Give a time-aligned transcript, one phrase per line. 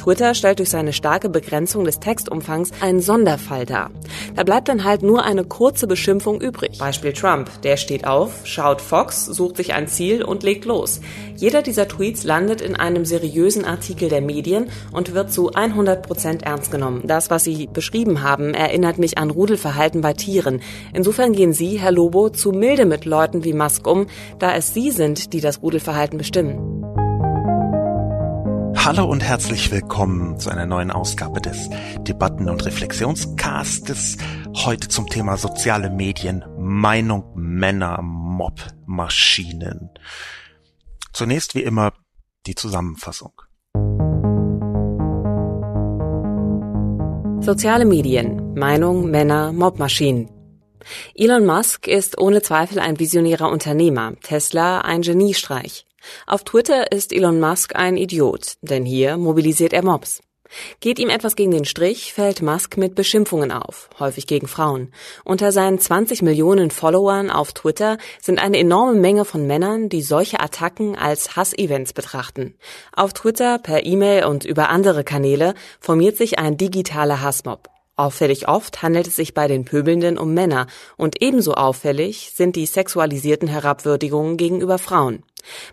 [0.00, 3.90] Twitter stellt durch seine starke Begrenzung des Textumfangs einen Sonderfall dar.
[4.34, 6.78] Da bleibt dann halt nur eine kurze Beschimpfung übrig.
[6.78, 7.50] Beispiel Trump.
[7.64, 11.02] Der steht auf, schaut Fox, sucht sich ein Ziel und legt los.
[11.36, 16.44] Jeder dieser Tweets landet in einem seriösen Artikel der Medien und wird zu 100 Prozent
[16.44, 17.02] ernst genommen.
[17.04, 20.62] Das, was Sie beschrieben haben, erinnert mich an Rudelverhalten bei Tieren.
[20.94, 24.06] Insofern gehen Sie, Herr Lobo, zu milde mit Leuten wie Musk um,
[24.38, 26.79] da es Sie sind, die das Rudelverhalten bestimmen.
[28.82, 34.16] Hallo und herzlich willkommen zu einer neuen Ausgabe des Debatten- und Reflexionscastes.
[34.64, 39.90] Heute zum Thema soziale Medien, Meinung, Männer, Mob, Maschinen.
[41.12, 41.92] Zunächst wie immer
[42.46, 43.32] die Zusammenfassung.
[47.42, 50.30] Soziale Medien, Meinung, Männer, Mobmaschinen.
[51.14, 55.84] Elon Musk ist ohne Zweifel ein visionärer Unternehmer, Tesla ein Geniestreich.
[56.26, 60.20] Auf Twitter ist Elon Musk ein Idiot, denn hier mobilisiert er Mobs.
[60.80, 64.92] Geht ihm etwas gegen den Strich, fällt Musk mit Beschimpfungen auf, häufig gegen Frauen.
[65.24, 70.40] Unter seinen 20 Millionen Followern auf Twitter sind eine enorme Menge von Männern, die solche
[70.40, 72.54] Attacken als Hassevents betrachten.
[72.94, 77.68] Auf Twitter, per E-Mail und über andere Kanäle formiert sich ein digitaler Hassmob.
[78.00, 82.64] Auffällig oft handelt es sich bei den Pöbelnden um Männer und ebenso auffällig sind die
[82.64, 85.22] sexualisierten Herabwürdigungen gegenüber Frauen.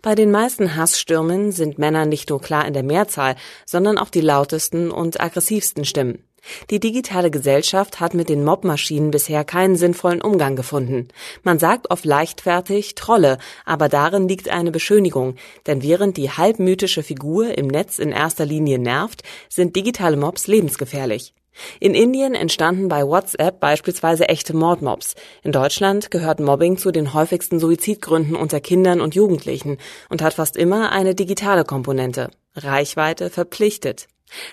[0.01, 4.19] Bei den meisten Hassstürmen sind Männer nicht nur klar in der Mehrzahl, sondern auch die
[4.19, 6.21] lautesten und aggressivsten Stimmen.
[6.69, 11.07] Die digitale Gesellschaft hat mit den Mobmaschinen bisher keinen sinnvollen Umgang gefunden.
[11.43, 17.57] Man sagt oft leichtfertig Trolle, aber darin liegt eine Beschönigung, denn während die halbmythische Figur
[17.57, 21.33] im Netz in erster Linie nervt, sind digitale Mobs lebensgefährlich.
[21.79, 25.15] In Indien entstanden bei WhatsApp beispielsweise echte Mordmobs.
[25.43, 29.77] In Deutschland gehört Mobbing zu den häufigsten Suizidgründen unter Kindern und Jugendlichen
[30.09, 32.29] und hat fast immer eine digitale Komponente.
[32.55, 34.07] Reichweite verpflichtet.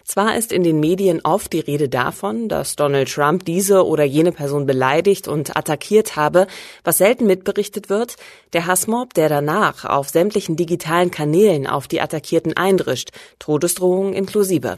[0.04, 4.32] Zwar ist in den Medien oft die Rede davon, dass Donald Trump diese oder jene
[4.32, 6.46] Person beleidigt und attackiert habe,
[6.84, 8.16] was selten mitberichtet wird,
[8.52, 14.76] der Hassmob, der danach auf sämtlichen digitalen Kanälen auf die Attackierten eindrischt, Todesdrohungen inklusive.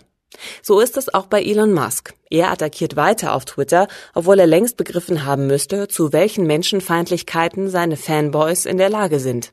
[0.63, 2.15] So ist es auch bei Elon Musk.
[2.29, 7.97] Er attackiert weiter auf Twitter, obwohl er längst begriffen haben müsste, zu welchen Menschenfeindlichkeiten seine
[7.97, 9.53] Fanboys in der Lage sind.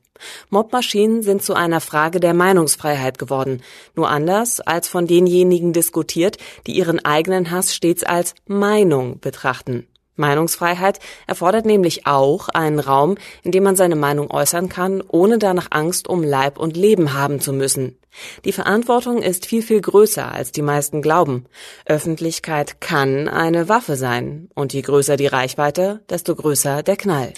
[0.50, 3.62] Mobmaschinen sind zu einer Frage der Meinungsfreiheit geworden,
[3.94, 9.86] nur anders als von denjenigen diskutiert, die ihren eigenen Hass stets als Meinung betrachten.
[10.16, 15.68] Meinungsfreiheit erfordert nämlich auch einen Raum, in dem man seine Meinung äußern kann, ohne danach
[15.70, 17.98] Angst um Leib und Leben haben zu müssen.
[18.44, 21.46] Die Verantwortung ist viel, viel größer, als die meisten glauben.
[21.84, 27.32] Öffentlichkeit kann eine Waffe sein, und je größer die Reichweite, desto größer der Knall.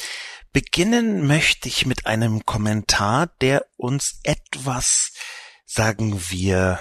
[0.53, 5.12] Beginnen möchte ich mit einem Kommentar, der uns etwas,
[5.66, 6.81] sagen wir,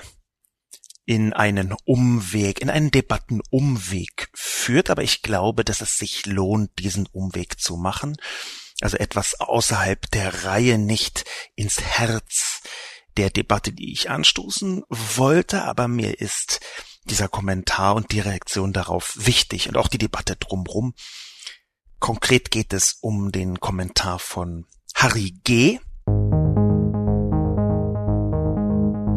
[1.05, 7.07] in einen Umweg, in einen Debattenumweg führt, aber ich glaube, dass es sich lohnt, diesen
[7.07, 8.17] Umweg zu machen.
[8.81, 12.61] Also etwas außerhalb der Reihe, nicht ins Herz
[13.17, 16.59] der Debatte, die ich anstoßen wollte, aber mir ist
[17.05, 20.93] dieser Kommentar und die Reaktion darauf wichtig und auch die Debatte drumrum.
[21.99, 25.79] Konkret geht es um den Kommentar von Harry G.,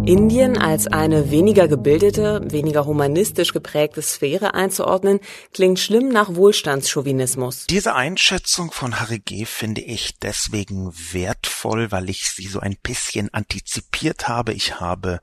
[0.09, 5.21] Indien als eine weniger gebildete, weniger humanistisch geprägte Sphäre einzuordnen,
[5.53, 7.67] klingt schlimm nach Wohlstandschauvinismus.
[7.67, 9.45] Diese Einschätzung von Harry G.
[9.45, 14.55] finde ich deswegen wertvoll, weil ich sie so ein bisschen antizipiert habe.
[14.55, 15.21] Ich habe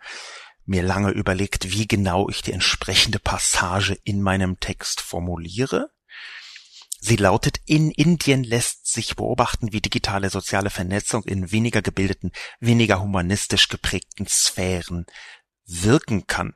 [0.66, 5.90] mir lange überlegt, wie genau ich die entsprechende Passage in meinem Text formuliere.
[7.08, 13.00] Sie lautet, in Indien lässt sich beobachten, wie digitale soziale Vernetzung in weniger gebildeten, weniger
[13.00, 15.06] humanistisch geprägten Sphären
[15.68, 16.56] wirken kann.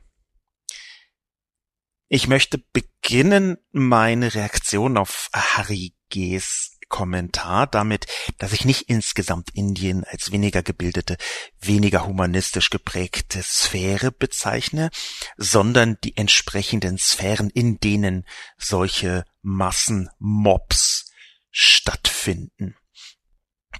[2.08, 8.08] Ich möchte beginnen meine Reaktion auf Harry G.'s Kommentar damit,
[8.40, 11.18] dass ich nicht insgesamt Indien als weniger gebildete,
[11.60, 14.90] weniger humanistisch geprägte Sphäre bezeichne,
[15.38, 18.26] sondern die entsprechenden Sphären, in denen
[18.58, 21.12] solche Massenmobs
[21.52, 22.76] stattfinden.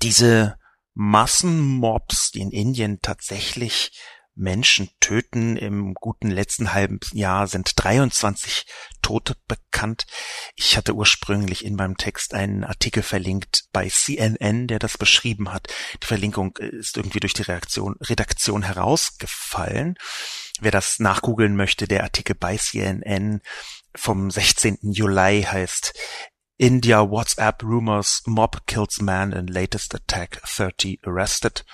[0.02, 0.58] Diese
[0.94, 3.92] Massenmobs, die in Indien tatsächlich
[4.40, 5.58] Menschen töten.
[5.58, 8.66] Im guten letzten halben Jahr sind 23
[9.02, 10.06] Tote bekannt.
[10.56, 15.68] Ich hatte ursprünglich in meinem Text einen Artikel verlinkt bei CNN, der das beschrieben hat.
[16.02, 19.96] Die Verlinkung ist irgendwie durch die Reaktion, Redaktion herausgefallen.
[20.62, 23.42] Wer das nachgoogeln möchte, der Artikel bei CNN
[23.96, 24.80] vom 16.
[24.82, 25.94] Juli heißt
[26.58, 31.66] India WhatsApp Rumors Mob Kills Man in Latest Attack 30 Arrested.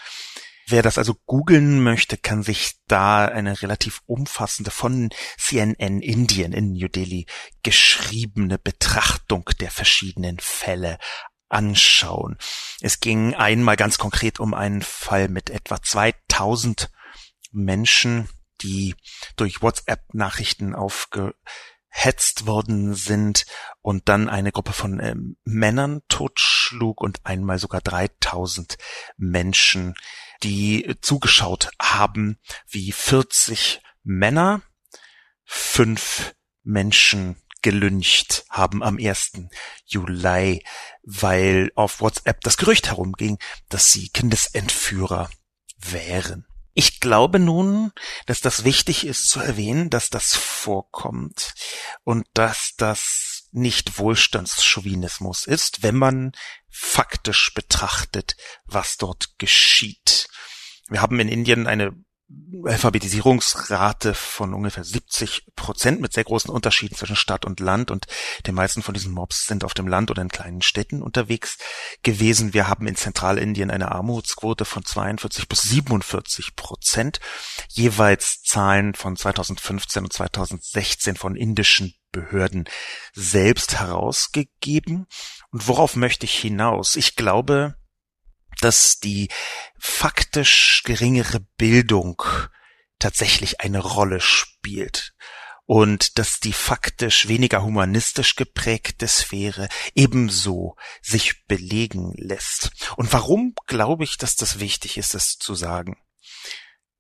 [0.68, 6.74] Wer das also googeln möchte, kann sich da eine relativ umfassende von CNN Indien in
[6.74, 7.28] New Delhi
[7.62, 10.98] geschriebene Betrachtung der verschiedenen Fälle
[11.50, 12.38] anschauen.
[12.82, 16.90] Es ging einmal ganz konkret um einen Fall mit etwa 2000
[17.52, 18.28] Menschen,
[18.62, 18.96] die
[19.36, 20.74] durch WhatsApp-Nachrichten
[21.96, 23.46] aufgehetzt worden sind
[23.82, 28.78] und dann eine Gruppe von äh, Männern totschlug und einmal sogar 3000
[29.18, 29.96] Menschen
[30.44, 32.38] die zugeschaut haben,
[32.68, 34.62] wie 40 Männer
[35.46, 39.32] fünf Menschen gelüncht haben am 1.
[39.86, 40.64] Juli,
[41.04, 43.40] weil auf WhatsApp das Gerücht herumging,
[43.70, 45.30] dass sie Kindesentführer
[45.78, 46.46] wären.
[46.78, 47.94] Ich glaube nun,
[48.26, 51.54] dass das wichtig ist zu erwähnen, dass das vorkommt
[52.04, 56.34] und dass das nicht Wohlstandschauvinismus ist, wenn man
[56.70, 58.36] faktisch betrachtet,
[58.66, 60.28] was dort geschieht.
[60.90, 61.94] Wir haben in Indien eine
[62.66, 68.08] Alphabetisierungsrate von ungefähr 70 Prozent mit sehr großen Unterschieden zwischen Stadt und Land und
[68.48, 71.58] die meisten von diesen Mobs sind auf dem Land oder in kleinen Städten unterwegs
[72.02, 72.54] gewesen.
[72.54, 77.20] Wir haben in Zentralindien eine Armutsquote von 42 bis 47 Prozent,
[77.70, 82.68] jeweils Zahlen von 2015 und 2016 von indischen Behörden
[83.14, 85.06] selbst herausgegeben.
[85.52, 86.96] Und worauf möchte ich hinaus?
[86.96, 87.76] Ich glaube,
[88.62, 89.30] dass die
[89.78, 92.22] faktisch geringere Bildung
[93.00, 95.14] tatsächlich eine Rolle spielt
[95.66, 102.72] und dass die faktisch weniger humanistisch geprägte Sphäre ebenso sich belegen lässt.
[102.98, 105.98] Und warum glaube ich, dass das wichtig ist, das zu sagen?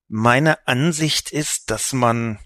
[0.08, 2.40] Meine Ansicht ist, dass man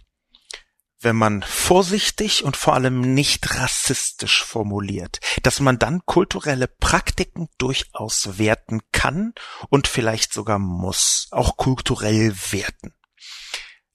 [1.01, 8.37] wenn man vorsichtig und vor allem nicht rassistisch formuliert, dass man dann kulturelle Praktiken durchaus
[8.37, 9.33] werten kann
[9.69, 12.93] und vielleicht sogar muss, auch kulturell werten.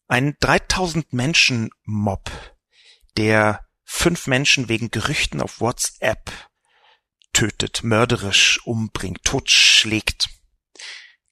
[0.09, 2.31] Ein 3000 Menschen Mob,
[3.17, 6.31] der fünf Menschen wegen Gerüchten auf WhatsApp
[7.33, 10.29] tötet, mörderisch umbringt, totschlägt,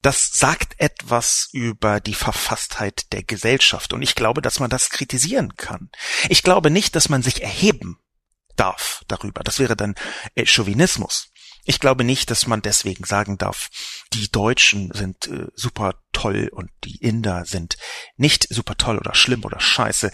[0.03, 3.93] das sagt etwas über die Verfasstheit der Gesellschaft.
[3.93, 5.91] Und ich glaube, dass man das kritisieren kann.
[6.29, 7.99] Ich glaube nicht, dass man sich erheben
[8.57, 9.43] darf darüber.
[9.43, 9.95] Das wäre dann
[10.35, 11.29] äh, Chauvinismus.
[11.65, 13.71] Ich glaube nicht, dass man deswegen sagen darf,
[14.13, 17.77] die Deutschen sind äh, super toll und die Inder sind
[18.17, 20.11] nicht super toll oder schlimm oder scheiße.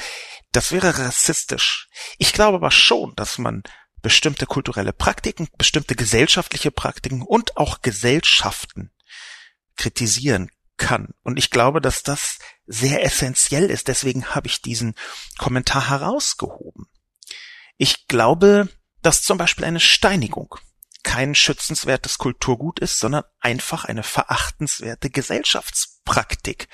[0.52, 1.88] Das wäre rassistisch.
[2.19, 3.62] Ich glaube aber schon, dass man
[4.02, 8.93] bestimmte kulturelle Praktiken, bestimmte gesellschaftliche Praktiken und auch Gesellschaften
[9.79, 11.15] kritisieren kann.
[11.23, 13.89] Und ich glaube, dass das sehr essentiell ist.
[13.89, 14.95] Deswegen habe ich diesen
[15.39, 16.87] Kommentar herausgehoben.
[17.79, 18.69] Ich glaube,
[19.03, 20.57] dass zum Beispiel eine Steinigung
[21.05, 26.69] kein schützenswertes Kulturgut ist, sondern einfach eine verachtenswerte Gesellschaftspraktik.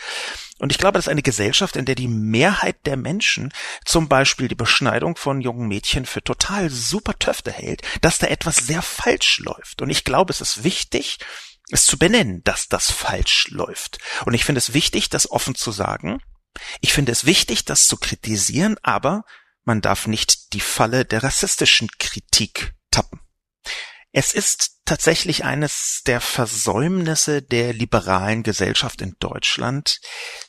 [0.58, 3.52] Und ich glaube, dass eine Gesellschaft, in der die Mehrheit der Menschen
[3.84, 8.56] zum Beispiel die Beschneidung von jungen Mädchen für total super Töfte hält, dass da etwas
[8.56, 9.82] sehr falsch läuft.
[9.82, 11.18] Und ich glaube, es ist wichtig,
[11.70, 13.98] es zu benennen, dass das falsch läuft.
[14.26, 16.20] Und ich finde es wichtig, das offen zu sagen.
[16.80, 19.24] Ich finde es wichtig, das zu kritisieren, aber
[19.64, 23.20] man darf nicht die Falle der rassistischen Kritik tappen.
[24.12, 30.00] Es ist tatsächlich eines der Versäumnisse der liberalen Gesellschaft in Deutschland,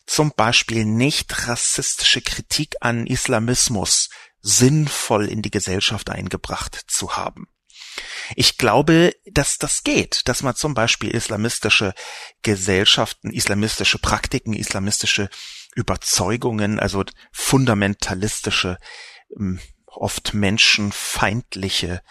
[0.05, 4.09] zum Beispiel nicht rassistische Kritik an Islamismus
[4.41, 7.47] sinnvoll in die Gesellschaft eingebracht zu haben.
[8.35, 11.93] Ich glaube, dass das geht, dass man zum Beispiel islamistische
[12.41, 15.29] Gesellschaften, islamistische Praktiken, islamistische
[15.75, 18.77] Überzeugungen, also fundamentalistische,
[19.35, 22.01] ähm, oft menschenfeindliche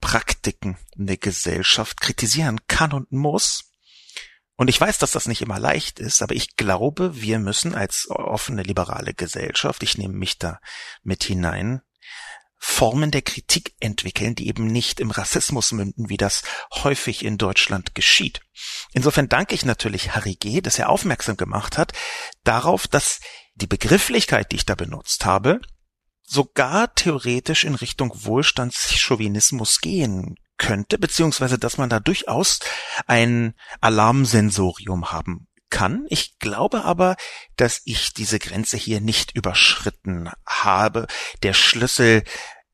[0.00, 3.72] Praktiken in der Gesellschaft kritisieren kann und muss.
[4.56, 8.08] Und ich weiß, dass das nicht immer leicht ist, aber ich glaube, wir müssen als
[8.10, 10.60] offene liberale Gesellschaft, ich nehme mich da
[11.02, 11.82] mit hinein,
[12.64, 17.96] Formen der Kritik entwickeln, die eben nicht im Rassismus münden, wie das häufig in Deutschland
[17.96, 18.40] geschieht.
[18.92, 21.92] Insofern danke ich natürlich Harry G., dass er aufmerksam gemacht hat
[22.44, 23.18] darauf, dass
[23.56, 25.60] die Begrifflichkeit, die ich da benutzt habe,
[26.22, 32.60] sogar theoretisch in Richtung Wohlstandschauvinismus gehen könnte, beziehungsweise dass man da durchaus
[33.08, 36.06] ein Alarmsensorium haben kann.
[36.08, 37.16] Ich glaube aber,
[37.56, 41.08] dass ich diese Grenze hier nicht überschritten habe.
[41.42, 42.22] Der Schlüssel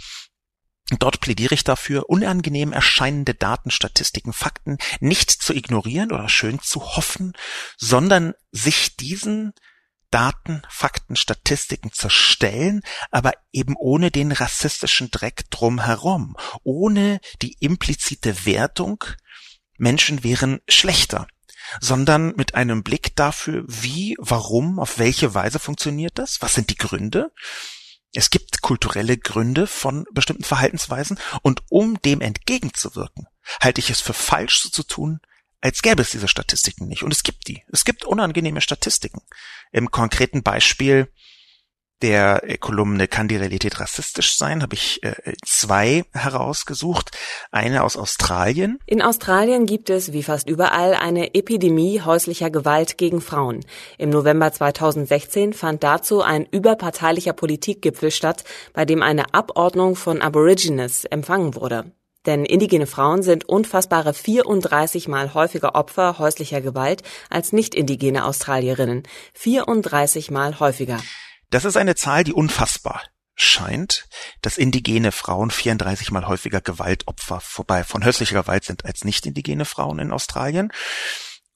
[0.99, 6.97] Dort plädiere ich dafür, unangenehm erscheinende Daten, Statistiken, Fakten nicht zu ignorieren oder schön zu
[6.97, 7.35] hoffen,
[7.77, 9.53] sondern sich diesen
[10.11, 18.47] Daten, Fakten, Statistiken zu stellen, aber eben ohne den rassistischen Dreck drumherum, ohne die implizite
[18.47, 19.05] Wertung,
[19.77, 21.29] Menschen wären schlechter,
[21.81, 26.77] sondern mit einem Blick dafür, wie, warum, auf welche Weise funktioniert das, was sind die
[26.77, 27.33] Gründe.
[28.15, 33.27] Es gibt kulturelle Gründe von bestimmten Verhaltensweisen und um dem entgegenzuwirken,
[33.61, 35.21] halte ich es für falsch so zu tun,
[35.61, 37.03] als gäbe es diese Statistiken nicht.
[37.03, 37.63] Und es gibt die.
[37.73, 39.23] Es gibt unangenehme Statistiken.
[39.73, 41.09] Im konkreten Beispiel
[42.03, 44.63] der Kolumne Kann die Realität rassistisch sein?
[44.63, 47.11] habe ich äh, zwei herausgesucht.
[47.51, 48.79] Eine aus Australien.
[48.87, 53.65] In Australien gibt es, wie fast überall, eine Epidemie häuslicher Gewalt gegen Frauen.
[53.99, 61.05] Im November 2016 fand dazu ein überparteilicher Politikgipfel statt, bei dem eine Abordnung von Aborigines
[61.05, 61.93] empfangen wurde.
[62.29, 69.05] Denn indigene Frauen sind unfassbare 34 mal häufiger Opfer häuslicher Gewalt als nicht-indigene Australierinnen.
[69.33, 71.03] 34 mal häufiger.
[71.49, 73.03] Das ist eine Zahl, die unfassbar
[73.35, 74.11] scheint,
[74.43, 79.99] dass indigene Frauen 34 mal häufiger Gewaltopfer vorbei von häuslicher Gewalt sind als nicht-indigene Frauen
[79.99, 80.71] in Australien.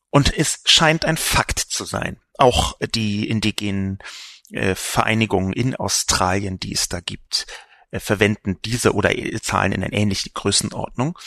[0.08, 2.18] Und es scheint ein Fakt zu sein.
[2.38, 3.98] Auch die indigenen
[4.52, 7.46] äh, Vereinigungen in Australien, die es da gibt,
[8.00, 11.18] verwenden diese oder Zahlen in einer ähnlichen Größenordnung.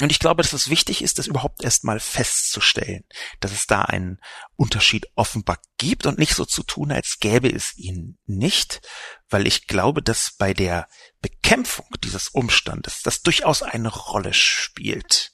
[0.00, 3.04] Und ich glaube, dass es wichtig ist, das überhaupt erstmal festzustellen,
[3.40, 4.18] dass es da einen
[4.56, 8.80] Unterschied offenbar gibt und nicht so zu tun, als gäbe es ihn nicht,
[9.28, 10.88] weil ich glaube, dass bei der
[11.20, 15.32] Bekämpfung dieses Umstandes das durchaus eine Rolle spielt.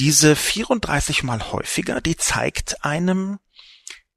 [0.00, 3.38] Diese 34 mal häufiger, die zeigt einem,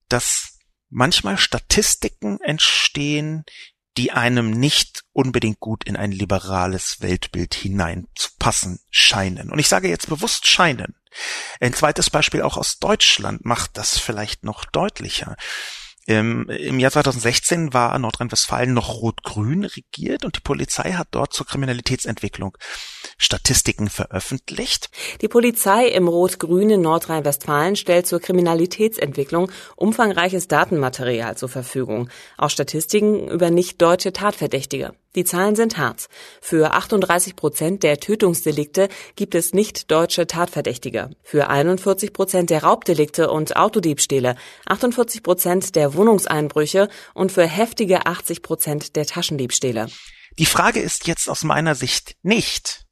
[0.09, 3.43] dass manchmal Statistiken entstehen,
[3.97, 9.51] die einem nicht unbedingt gut in ein liberales Weltbild hineinzupassen scheinen.
[9.51, 10.95] Und ich sage jetzt bewusst scheinen.
[11.59, 15.35] Ein zweites Beispiel auch aus Deutschland macht das vielleicht noch deutlicher.
[16.07, 21.45] Im, Im Jahr 2016 war Nordrhein-Westfalen noch rot-grün regiert und die Polizei hat dort zur
[21.45, 22.57] Kriminalitätsentwicklung
[23.17, 24.89] Statistiken veröffentlicht.
[25.21, 33.51] Die Polizei im rot-grünen Nordrhein-Westfalen stellt zur Kriminalitätsentwicklung umfangreiches Datenmaterial zur Verfügung, auch Statistiken über
[33.51, 34.95] nicht deutsche Tatverdächtige.
[35.15, 36.07] Die Zahlen sind hart.
[36.41, 38.87] Für 38 Prozent der Tötungsdelikte
[39.17, 41.09] gibt es nicht deutsche Tatverdächtige.
[41.21, 44.35] Für 41 Prozent der Raubdelikte und Autodiebstähle,
[44.67, 49.87] 48 Prozent der Wohnungseinbrüche und für heftige 80 Prozent der Taschendiebstähle.
[50.39, 52.85] Die Frage ist jetzt aus meiner Sicht nicht,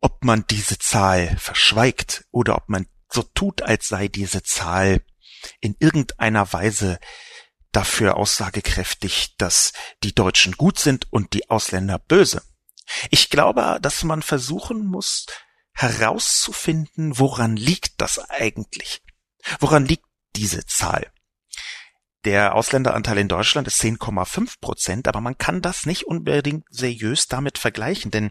[0.00, 5.00] ob man diese Zahl verschweigt oder ob man so tut, als sei diese Zahl
[5.60, 6.98] in irgendeiner Weise
[7.74, 12.42] dafür aussagekräftig, dass die Deutschen gut sind und die Ausländer böse.
[13.10, 15.26] Ich glaube, dass man versuchen muss,
[15.72, 19.02] herauszufinden, woran liegt das eigentlich?
[19.58, 21.10] Woran liegt diese Zahl?
[22.24, 27.58] Der Ausländeranteil in Deutschland ist 10,5 Prozent, aber man kann das nicht unbedingt seriös damit
[27.58, 28.30] vergleichen, denn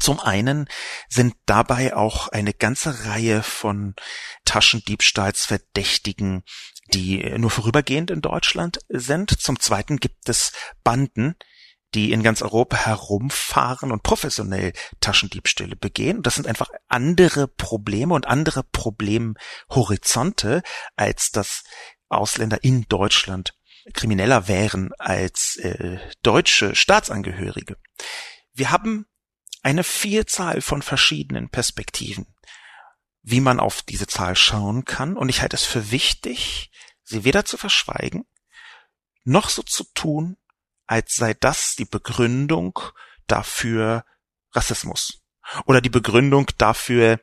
[0.00, 0.68] zum einen
[1.08, 3.94] sind dabei auch eine ganze Reihe von
[4.44, 6.42] Taschendiebstahlsverdächtigen,
[6.94, 9.40] die nur vorübergehend in Deutschland sind.
[9.40, 10.52] Zum zweiten gibt es
[10.84, 11.36] Banden,
[11.94, 16.22] die in ganz Europa herumfahren und professionell Taschendiebstähle begehen.
[16.22, 20.62] das sind einfach andere Probleme und andere Problemhorizonte,
[20.96, 21.64] als dass
[22.08, 23.54] Ausländer in Deutschland
[23.92, 27.76] krimineller wären als äh, deutsche Staatsangehörige.
[28.52, 29.06] Wir haben
[29.62, 32.26] eine Vielzahl von verschiedenen Perspektiven,
[33.22, 35.16] wie man auf diese Zahl schauen kann.
[35.16, 36.70] Und ich halte es für wichtig,
[37.06, 38.26] sie weder zu verschweigen,
[39.24, 40.36] noch so zu tun,
[40.86, 42.78] als sei das die Begründung
[43.26, 44.04] dafür
[44.52, 45.22] Rassismus.
[45.64, 47.20] Oder die Begründung dafür,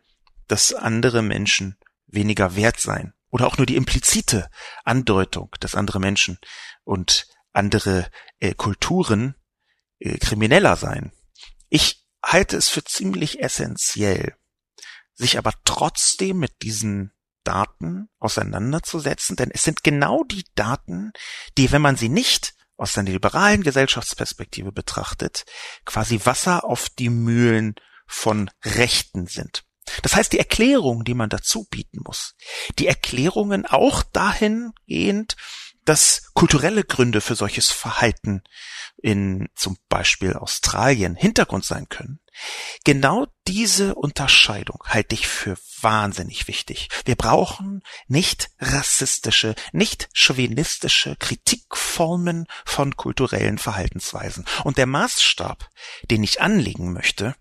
[0.48, 3.14] dass andere Menschen weniger wert seien.
[3.30, 4.50] Oder auch nur die implizite
[4.84, 6.38] Andeutung, dass andere Menschen
[6.84, 8.10] und andere
[8.40, 9.36] äh, Kulturen
[10.00, 11.12] äh, krimineller seien.
[11.70, 14.36] Ich halte es für ziemlich essentiell,
[15.14, 17.12] sich aber trotzdem mit diesen
[17.44, 21.12] Daten auseinanderzusetzen, denn es sind genau die Daten,
[21.58, 25.46] die, wenn man sie nicht aus einer liberalen Gesellschaftsperspektive betrachtet,
[25.86, 27.76] quasi Wasser auf die Mühlen
[28.08, 29.64] von Rechten sind.
[30.02, 32.36] Das heißt, die Erklärung, die man dazu bieten muss,
[32.80, 35.36] die Erklärungen auch dahingehend,
[35.86, 38.44] dass kulturelle Gründe für solches Verhalten
[39.02, 42.20] in zum Beispiel Australien Hintergrund sein können.
[42.84, 46.88] Genau diese Unterscheidung halte ich für wahnsinnig wichtig.
[47.06, 54.46] Wir brauchen nicht rassistische, nicht chauvinistische Kritikformen von kulturellen Verhaltensweisen.
[54.64, 55.70] Und der Maßstab,
[56.10, 57.36] den ich anlegen möchte,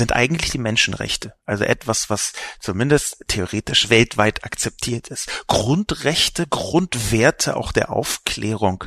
[0.00, 1.34] sind eigentlich die Menschenrechte.
[1.44, 5.46] Also etwas, was zumindest theoretisch weltweit akzeptiert ist.
[5.46, 8.84] Grundrechte, Grundwerte auch der Aufklärung,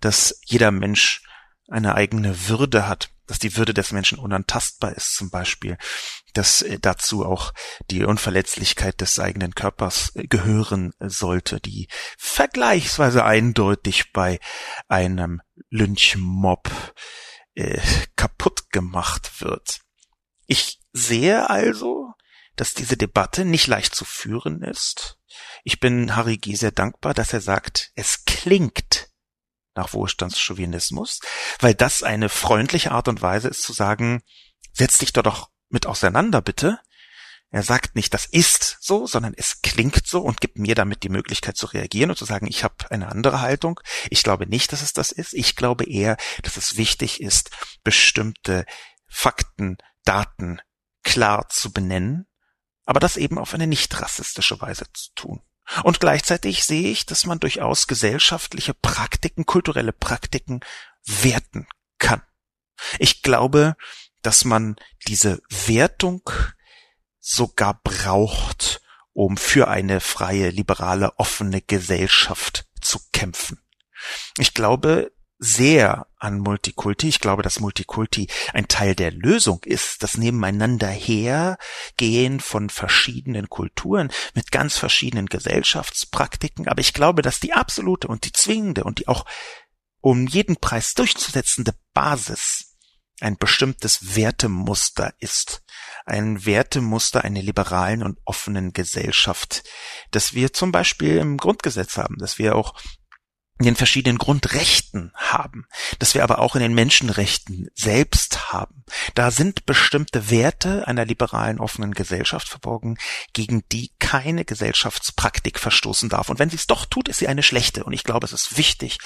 [0.00, 1.22] dass jeder Mensch
[1.68, 5.76] eine eigene Würde hat, dass die Würde des Menschen unantastbar ist zum Beispiel,
[6.32, 7.52] dass äh, dazu auch
[7.90, 14.40] die Unverletzlichkeit des eigenen Körpers äh, gehören sollte, die vergleichsweise eindeutig bei
[14.88, 16.70] einem Lynchmob
[17.54, 17.80] äh,
[18.16, 19.83] kaputt gemacht wird.
[20.46, 22.12] Ich sehe also,
[22.56, 25.18] dass diese Debatte nicht leicht zu führen ist.
[25.64, 26.54] Ich bin Harry G.
[26.54, 29.08] sehr dankbar, dass er sagt, es klingt
[29.74, 31.20] nach Wohlstandschauvinismus,
[31.58, 34.22] weil das eine freundliche Art und Weise ist zu sagen,
[34.72, 36.78] setz dich da doch mit auseinander, bitte.
[37.50, 41.08] Er sagt nicht, das ist so, sondern es klingt so und gibt mir damit die
[41.08, 43.78] Möglichkeit zu reagieren und zu sagen, ich habe eine andere Haltung.
[44.10, 45.34] Ich glaube nicht, dass es das ist.
[45.34, 47.50] Ich glaube eher, dass es wichtig ist,
[47.84, 48.64] bestimmte
[49.06, 50.60] Fakten Daten
[51.02, 52.26] klar zu benennen,
[52.84, 55.42] aber das eben auf eine nicht rassistische Weise zu tun.
[55.82, 60.60] Und gleichzeitig sehe ich, dass man durchaus gesellschaftliche Praktiken, kulturelle Praktiken
[61.04, 61.66] werten
[61.98, 62.22] kann.
[62.98, 63.76] Ich glaube,
[64.22, 66.28] dass man diese Wertung
[67.18, 73.62] sogar braucht, um für eine freie, liberale, offene Gesellschaft zu kämpfen.
[74.38, 75.12] Ich glaube,
[75.44, 77.08] sehr an Multikulti.
[77.08, 84.10] Ich glaube, dass Multikulti ein Teil der Lösung ist, das Nebeneinander hergehen von verschiedenen Kulturen
[84.34, 86.66] mit ganz verschiedenen Gesellschaftspraktiken.
[86.66, 89.26] Aber ich glaube, dass die absolute und die zwingende und die auch
[90.00, 92.76] um jeden Preis durchzusetzende Basis
[93.20, 95.62] ein bestimmtes Wertemuster ist.
[96.06, 99.62] Ein Wertemuster einer liberalen und offenen Gesellschaft,
[100.10, 102.74] das wir zum Beispiel im Grundgesetz haben, dass wir auch
[103.58, 105.66] in den verschiedenen Grundrechten haben,
[106.00, 108.84] dass wir aber auch in den Menschenrechten selbst haben.
[109.14, 112.98] Da sind bestimmte Werte einer liberalen offenen Gesellschaft verborgen,
[113.32, 116.30] gegen die keine Gesellschaftspraktik verstoßen darf.
[116.30, 117.84] Und wenn sie es doch tut, ist sie eine schlechte.
[117.84, 118.98] Und ich glaube, es ist wichtig,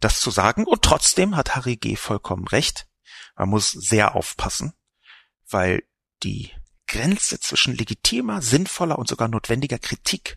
[0.00, 0.64] das zu sagen.
[0.64, 1.96] Und trotzdem hat Harry G.
[1.96, 2.86] vollkommen recht.
[3.36, 4.74] Man muss sehr aufpassen,
[5.48, 5.82] weil
[6.22, 6.52] die
[6.86, 10.36] Grenze zwischen legitimer, sinnvoller und sogar notwendiger Kritik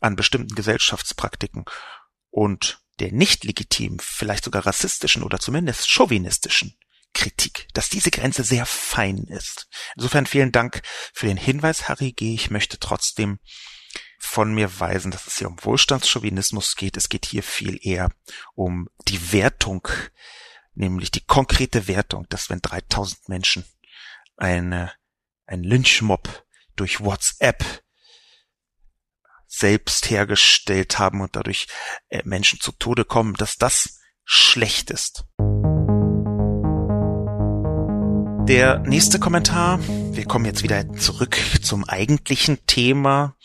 [0.00, 1.64] an bestimmten Gesellschaftspraktiken
[2.36, 6.76] und der nicht legitimen, vielleicht sogar rassistischen oder zumindest chauvinistischen
[7.14, 9.68] Kritik, dass diese Grenze sehr fein ist.
[9.96, 10.82] Insofern vielen Dank
[11.14, 12.34] für den Hinweis, Harry G.
[12.34, 13.38] Ich möchte trotzdem
[14.18, 16.98] von mir weisen, dass es hier um Wohlstandschauvinismus geht.
[16.98, 18.10] Es geht hier viel eher
[18.54, 19.88] um die Wertung,
[20.74, 23.64] nämlich die konkrete Wertung, dass wenn 3000 Menschen
[24.36, 24.92] eine,
[25.46, 26.44] ein Lynchmob
[26.76, 27.64] durch WhatsApp
[29.58, 31.66] selbst hergestellt haben und dadurch
[32.08, 35.24] äh, Menschen zu Tode kommen, dass das schlecht ist.
[38.48, 39.80] Der nächste Kommentar,
[40.16, 43.36] wir kommen jetzt wieder zurück zum eigentlichen Thema,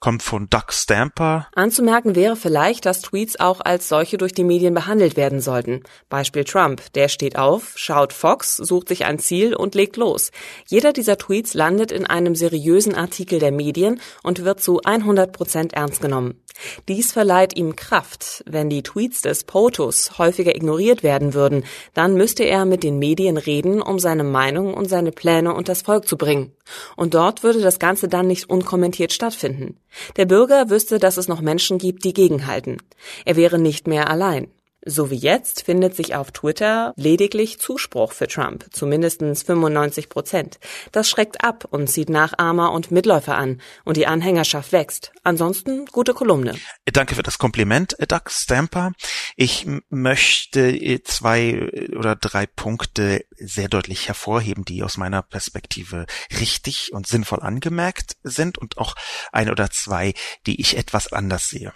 [0.00, 1.48] kommt von Doug Stamper.
[1.54, 5.82] Anzumerken wäre vielleicht, dass Tweets auch als solche durch die Medien behandelt werden sollten.
[6.08, 10.30] Beispiel Trump, der steht auf, schaut Fox, sucht sich ein Ziel und legt los.
[10.66, 15.74] Jeder dieser Tweets landet in einem seriösen Artikel der Medien und wird zu 100 Prozent
[15.74, 16.40] ernst genommen.
[16.88, 18.44] Dies verleiht ihm Kraft.
[18.46, 23.36] Wenn die Tweets des POTUS häufiger ignoriert werden würden, dann müsste er mit den Medien
[23.36, 26.52] reden, um seine Meinung und seine Pläne unters Volk zu bringen.
[26.96, 29.78] Und dort würde das Ganze dann nicht unkommentiert stattfinden.
[30.16, 32.78] Der Bürger wüsste, dass es noch Menschen gibt, die gegenhalten.
[33.24, 34.48] Er wäre nicht mehr allein.
[34.86, 40.58] So wie jetzt findet sich auf Twitter lediglich Zuspruch für Trump, zumindest 95 Prozent.
[40.92, 45.12] Das schreckt ab und zieht Nachahmer und Mitläufer an und die Anhängerschaft wächst.
[45.22, 46.54] Ansonsten gute Kolumne.
[46.84, 48.92] Danke für das Kompliment, Doug Stamper.
[49.36, 56.06] Ich möchte zwei oder drei Punkte sehr deutlich hervorheben, die aus meiner Perspektive
[56.40, 58.94] richtig und sinnvoll angemerkt sind und auch
[59.32, 60.12] ein oder zwei,
[60.46, 61.72] die ich etwas anders sehe.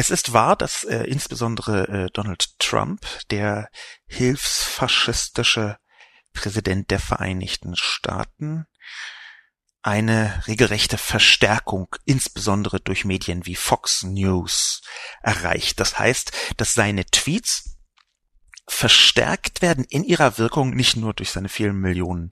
[0.00, 3.68] Es ist wahr, dass äh, insbesondere äh, Donald Trump, der
[4.06, 5.76] hilfsfaschistische
[6.32, 8.66] Präsident der Vereinigten Staaten,
[9.82, 14.82] eine regelrechte Verstärkung, insbesondere durch Medien wie Fox News,
[15.20, 15.80] erreicht.
[15.80, 17.77] Das heißt, dass seine Tweets
[18.68, 22.30] verstärkt werden in ihrer Wirkung nicht nur durch seine vielen Millionen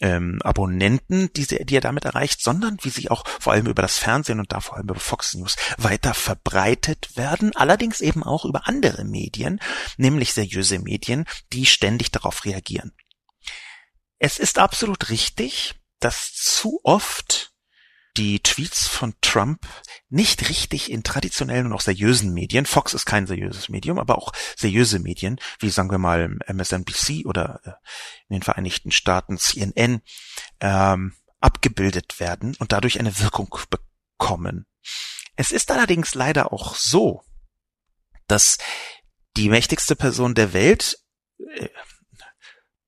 [0.00, 3.82] ähm, Abonnenten, die, sie, die er damit erreicht, sondern wie sie auch vor allem über
[3.82, 8.44] das Fernsehen und da vor allem über Fox News weiter verbreitet werden, allerdings eben auch
[8.46, 9.60] über andere Medien,
[9.98, 12.92] nämlich seriöse Medien, die ständig darauf reagieren.
[14.18, 17.33] Es ist absolut richtig, dass zu oft
[18.16, 19.66] die Tweets von Trump
[20.08, 24.32] nicht richtig in traditionellen und auch seriösen Medien, Fox ist kein seriöses Medium, aber auch
[24.56, 27.70] seriöse Medien, wie sagen wir mal MSNBC oder äh,
[28.28, 30.00] in den Vereinigten Staaten CNN,
[30.60, 34.66] ähm, abgebildet werden und dadurch eine Wirkung bekommen.
[35.36, 37.22] Es ist allerdings leider auch so,
[38.28, 38.58] dass
[39.36, 40.98] die mächtigste Person der Welt,
[41.56, 41.68] äh,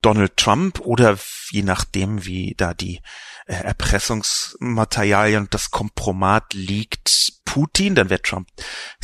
[0.01, 1.17] Donald Trump oder
[1.51, 3.01] je nachdem, wie da die
[3.45, 8.49] äh, Erpressungsmaterialien und das Kompromat liegt, Putin, dann wäre Trump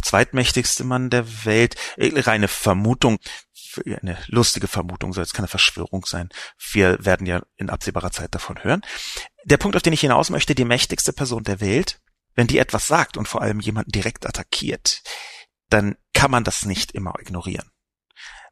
[0.03, 1.75] zweitmächtigste Mann der Welt.
[1.97, 3.17] Äh, reine Vermutung,
[3.85, 6.29] eine lustige Vermutung, soll jetzt keine Verschwörung sein.
[6.71, 8.81] Wir werden ja in absehbarer Zeit davon hören.
[9.45, 11.99] Der Punkt, auf den ich hinaus möchte, die mächtigste Person der Welt,
[12.35, 15.01] wenn die etwas sagt und vor allem jemanden direkt attackiert,
[15.69, 17.72] dann kann man das nicht immer ignorieren.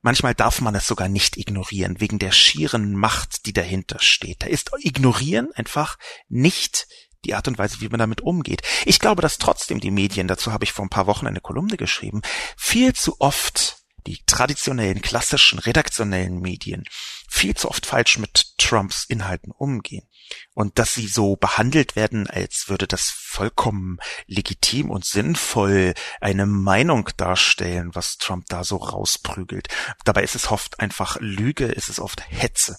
[0.02, 4.44] Manchmal darf man es sogar nicht ignorieren, wegen der schieren Macht, die dahinter steht.
[4.44, 6.88] Da ist Ignorieren einfach nicht
[7.24, 8.64] die Art und Weise, wie man damit umgeht.
[8.86, 11.78] Ich glaube, dass trotzdem die Medien, dazu habe ich vor ein paar Wochen eine Kolumne
[11.78, 12.22] geschrieben,
[12.58, 16.84] viel zu oft die traditionellen, klassischen, redaktionellen Medien
[17.30, 20.08] viel zu oft falsch mit Trumps Inhalten umgehen.
[20.54, 27.10] Und dass sie so behandelt werden, als würde das vollkommen legitim und sinnvoll eine Meinung
[27.18, 29.68] darstellen, was Trump da so rausprügelt.
[30.06, 32.78] Dabei ist es oft einfach Lüge, ist es oft Hetze.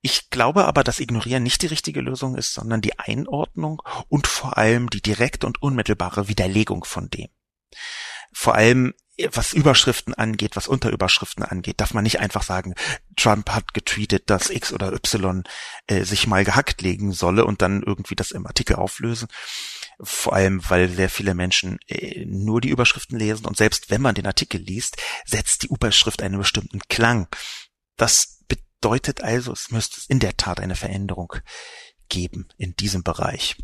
[0.00, 4.56] Ich glaube aber, dass Ignorieren nicht die richtige Lösung ist, sondern die Einordnung und vor
[4.56, 7.28] allem die direkte und unmittelbare Widerlegung von dem.
[8.32, 8.94] Vor allem
[9.32, 12.74] was Überschriften angeht, was Unterüberschriften angeht, darf man nicht einfach sagen,
[13.16, 15.42] Trump hat getweetet, dass X oder Y
[15.88, 19.28] äh, sich mal gehackt legen solle und dann irgendwie das im Artikel auflösen.
[20.00, 24.14] Vor allem, weil sehr viele Menschen äh, nur die Überschriften lesen und selbst wenn man
[24.14, 27.26] den Artikel liest, setzt die Überschrift einen bestimmten Klang.
[27.96, 31.34] Das bedeutet also, es müsste in der Tat eine Veränderung
[32.08, 33.56] geben in diesem Bereich.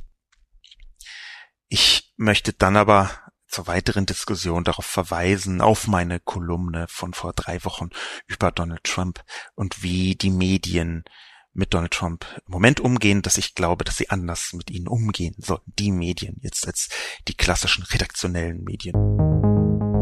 [1.69, 3.24] Ich möchte dann aber
[3.55, 7.91] zur weiteren Diskussion darauf verweisen, auf meine Kolumne von vor drei Wochen
[8.27, 9.23] über Donald Trump
[9.55, 11.05] und wie die Medien
[11.53, 15.37] mit Donald Trump im Moment umgehen, dass ich glaube, dass sie anders mit ihnen umgehen
[15.39, 16.89] sollten, die Medien jetzt als
[17.29, 19.94] die klassischen redaktionellen Medien.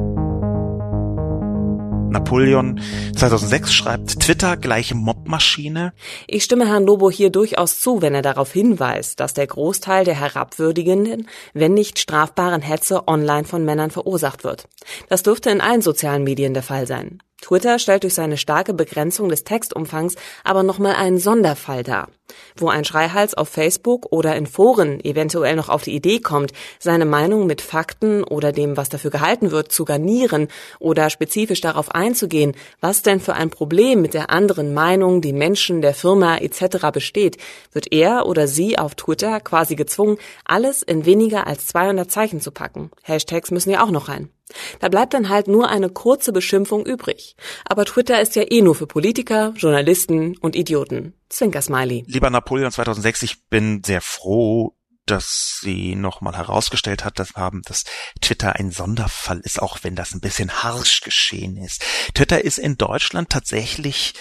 [2.12, 2.80] Napoleon
[3.16, 5.92] 2006 schreibt Twitter gleiche Mobmaschine.
[6.26, 10.20] Ich stimme Herrn Lobo hier durchaus zu, wenn er darauf hinweist, dass der Großteil der
[10.20, 14.68] herabwürdigenden, wenn nicht strafbaren Hetze online von Männern verursacht wird.
[15.08, 17.18] Das dürfte in allen sozialen Medien der Fall sein.
[17.42, 22.08] Twitter stellt durch seine starke Begrenzung des Textumfangs aber nochmal einen Sonderfall dar.
[22.56, 27.04] Wo ein Schreihals auf Facebook oder in Foren eventuell noch auf die Idee kommt, seine
[27.04, 32.54] Meinung mit Fakten oder dem, was dafür gehalten wird, zu garnieren oder spezifisch darauf einzugehen,
[32.80, 36.90] was denn für ein Problem mit der anderen Meinung, den Menschen, der Firma etc.
[36.92, 37.36] besteht,
[37.72, 42.52] wird er oder sie auf Twitter quasi gezwungen, alles in weniger als 200 Zeichen zu
[42.52, 42.90] packen.
[43.02, 44.30] Hashtags müssen ja auch noch rein.
[44.80, 47.36] Da bleibt dann halt nur eine kurze Beschimpfung übrig.
[47.64, 51.14] Aber Twitter ist ja eh nur für Politiker, Journalisten und Idioten.
[51.28, 52.04] Zwinker-Smiley.
[52.06, 57.84] Lieber Napoleon 2006, ich bin sehr froh, dass sie nochmal herausgestellt hat, dass haben, dass
[58.20, 61.84] Twitter ein Sonderfall ist, auch wenn das ein bisschen harsch geschehen ist.
[62.14, 64.14] Twitter ist in Deutschland tatsächlich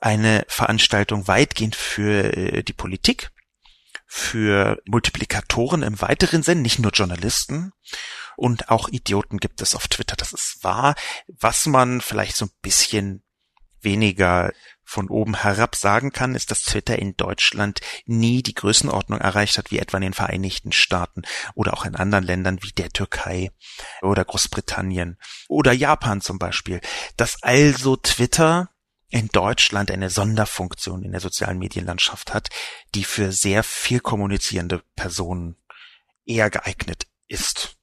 [0.00, 3.30] eine Veranstaltung weitgehend für äh, die Politik,
[4.12, 7.70] für Multiplikatoren im weiteren Sinn, nicht nur Journalisten
[8.36, 10.16] und auch Idioten gibt es auf Twitter.
[10.16, 10.96] Das ist wahr.
[11.28, 13.22] Was man vielleicht so ein bisschen
[13.80, 14.50] weniger
[14.82, 19.70] von oben herab sagen kann, ist, dass Twitter in Deutschland nie die Größenordnung erreicht hat,
[19.70, 21.22] wie etwa in den Vereinigten Staaten
[21.54, 23.52] oder auch in anderen Ländern wie der Türkei
[24.02, 25.18] oder Großbritannien
[25.48, 26.80] oder Japan zum Beispiel.
[27.16, 28.69] Dass also Twitter
[29.10, 32.48] in Deutschland eine Sonderfunktion in der sozialen Medienlandschaft hat,
[32.94, 35.56] die für sehr viel kommunizierende Personen
[36.24, 37.76] eher geeignet ist.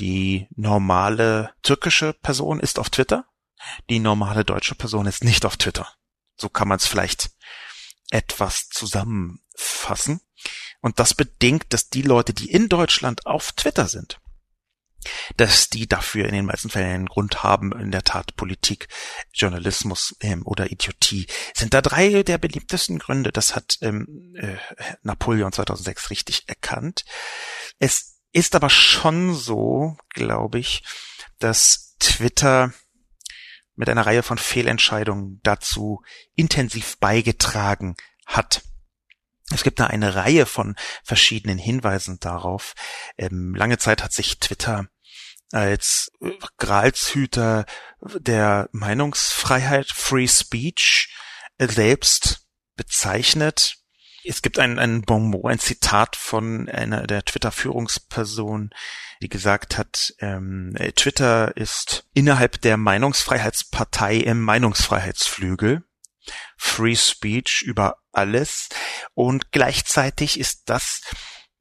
[0.00, 3.26] Die normale türkische Person ist auf Twitter.
[3.88, 5.88] Die normale deutsche Person ist nicht auf Twitter.
[6.36, 7.30] So kann man es vielleicht
[8.10, 10.20] etwas zusammenfassen.
[10.80, 14.20] Und das bedingt, dass die Leute, die in Deutschland auf Twitter sind,
[15.36, 18.88] dass die dafür in den meisten Fällen einen Grund haben, in der Tat Politik,
[19.32, 21.26] Journalismus ähm, oder Idiotie.
[21.54, 23.32] Sind da drei der beliebtesten Gründe.
[23.32, 24.56] Das hat ähm, äh,
[25.02, 27.04] Napoleon 2006 richtig erkannt.
[27.78, 30.82] Es ist aber schon so, glaube ich,
[31.38, 32.72] dass Twitter
[33.76, 36.02] mit einer Reihe von Fehlentscheidungen dazu
[36.34, 38.62] intensiv beigetragen hat.
[39.52, 42.74] Es gibt da eine Reihe von verschiedenen Hinweisen darauf.
[43.18, 44.88] Ähm, lange Zeit hat sich Twitter
[45.54, 46.10] als
[46.58, 47.64] Gralshüter
[48.00, 51.14] der Meinungsfreiheit, Free Speech,
[51.58, 53.76] äh, selbst bezeichnet.
[54.24, 58.70] Es gibt ein, ein Bonbon, ein Zitat von einer der Twitter-Führungsperson,
[59.22, 65.84] die gesagt hat, ähm, Twitter ist innerhalb der Meinungsfreiheitspartei im Meinungsfreiheitsflügel.
[66.56, 68.70] Free Speech über alles.
[69.12, 71.02] Und gleichzeitig ist das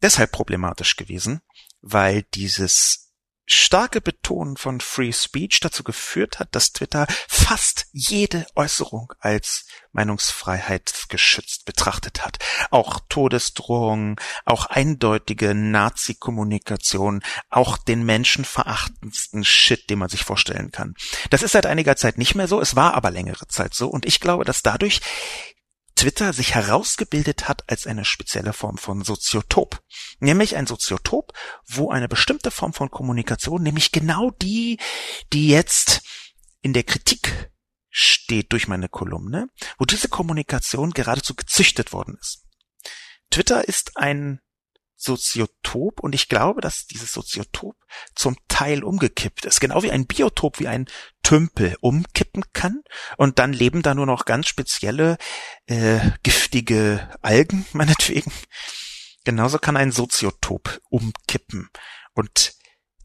[0.01, 1.41] deshalb problematisch gewesen,
[1.81, 3.02] weil dieses
[3.45, 11.65] starke Betonen von Free Speech dazu geführt hat, dass Twitter fast jede Äußerung als Meinungsfreiheitsgeschützt
[11.65, 12.39] betrachtet hat.
[12.71, 20.95] Auch Todesdrohungen, auch eindeutige Nazi-Kommunikation, auch den menschenverachtendsten Shit, den man sich vorstellen kann.
[21.29, 24.05] Das ist seit einiger Zeit nicht mehr so, es war aber längere Zeit so und
[24.05, 25.01] ich glaube, dass dadurch
[25.95, 29.81] Twitter sich herausgebildet hat als eine spezielle Form von Soziotop.
[30.19, 31.33] Nämlich ein Soziotop,
[31.67, 34.79] wo eine bestimmte Form von Kommunikation, nämlich genau die,
[35.31, 36.01] die jetzt
[36.61, 37.51] in der Kritik
[37.89, 42.43] steht durch meine Kolumne, wo diese Kommunikation geradezu gezüchtet worden ist.
[43.29, 44.41] Twitter ist ein
[45.03, 47.75] Soziotop und ich glaube, dass dieses Soziotop
[48.15, 49.59] zum Teil umgekippt ist.
[49.59, 50.87] Genau wie ein Biotop, wie ein
[51.23, 52.83] Tümpel umkippen kann
[53.17, 55.17] und dann leben da nur noch ganz spezielle
[55.67, 58.31] äh, giftige Algen, meinetwegen.
[59.25, 61.69] Genauso kann ein Soziotop umkippen
[62.13, 62.53] und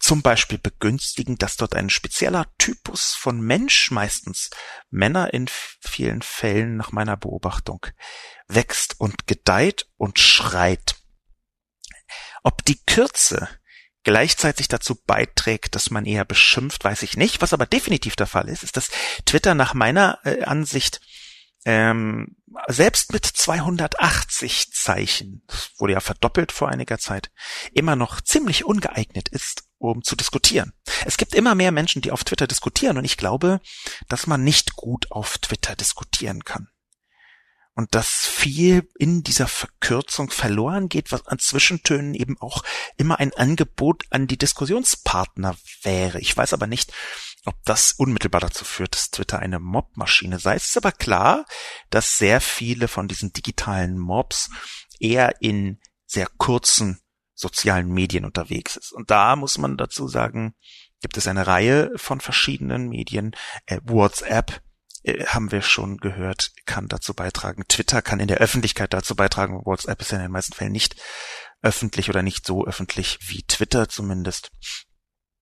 [0.01, 4.51] zum Beispiel begünstigen, dass dort ein spezieller Typus von Mensch, meistens
[4.91, 7.85] Männer in vielen Fällen nach meiner Beobachtung,
[8.47, 10.97] wächst und gedeiht und schreit.
[12.49, 13.47] Ob die Kürze
[14.05, 17.43] gleichzeitig dazu beiträgt, dass man eher beschimpft, weiß ich nicht.
[17.43, 18.89] Was aber definitiv der Fall ist, ist, dass
[19.27, 21.03] Twitter nach meiner äh, Ansicht
[21.67, 25.45] ähm, selbst mit 280 Zeichen,
[25.77, 27.31] wurde ja verdoppelt vor einiger Zeit,
[27.75, 30.73] immer noch ziemlich ungeeignet ist, um zu diskutieren.
[31.05, 33.61] Es gibt immer mehr Menschen, die auf Twitter diskutieren und ich glaube,
[34.09, 36.71] dass man nicht gut auf Twitter diskutieren kann
[37.79, 42.65] und dass viel in dieser Verkürzung verloren geht, was an Zwischentönen eben auch
[42.97, 46.19] immer ein Angebot an die Diskussionspartner wäre.
[46.19, 46.93] Ich weiß aber nicht,
[47.45, 50.57] ob das unmittelbar dazu führt, dass Twitter eine Mobmaschine sei.
[50.57, 51.47] Es ist aber klar,
[51.89, 54.51] dass sehr viele von diesen digitalen Mobs
[54.99, 56.99] eher in sehr kurzen
[57.35, 58.91] sozialen Medien unterwegs ist.
[58.91, 60.57] Und da muss man dazu sagen,
[61.01, 63.37] gibt es eine Reihe von verschiedenen Medien.
[63.67, 64.63] Äh, WhatsApp
[65.27, 67.65] haben wir schon gehört, kann dazu beitragen.
[67.69, 69.65] Twitter kann in der Öffentlichkeit dazu beitragen.
[69.65, 70.97] WhatsApp ist ja in den meisten Fällen nicht
[71.63, 74.51] öffentlich oder nicht so öffentlich wie Twitter zumindest.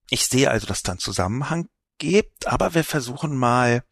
[0.09, 3.83] Ich sehe also, dass da einen Zusammenhang gibt, aber wir versuchen mal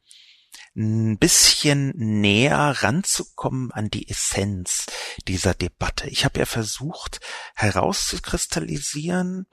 [0.76, 4.86] ein bisschen näher ranzukommen an die Essenz
[5.28, 6.08] dieser Debatte.
[6.08, 7.20] Ich habe ja versucht
[7.54, 9.46] herauszukristallisieren,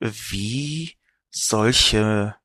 [0.00, 0.96] wie
[1.30, 2.36] solche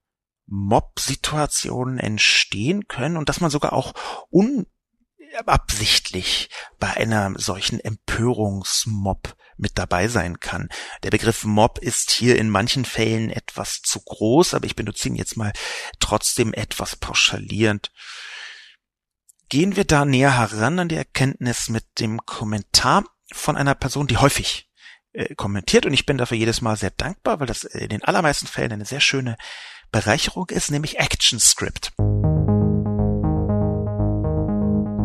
[0.47, 3.93] Mob-Situationen entstehen können und dass man sogar auch
[4.29, 10.69] unabsichtlich bei einer solchen Empörungsmob mit dabei sein kann.
[11.03, 15.15] Der Begriff Mob ist hier in manchen Fällen etwas zu groß, aber ich benutze ihn
[15.15, 15.51] jetzt mal
[15.99, 17.91] trotzdem etwas pauschalierend.
[19.49, 24.17] Gehen wir da näher heran an die Erkenntnis mit dem Kommentar von einer Person, die
[24.17, 24.69] häufig
[25.13, 28.47] äh, kommentiert und ich bin dafür jedes Mal sehr dankbar, weil das in den allermeisten
[28.47, 29.37] Fällen eine sehr schöne
[29.91, 31.91] Bereicherung ist, nämlich ActionScript.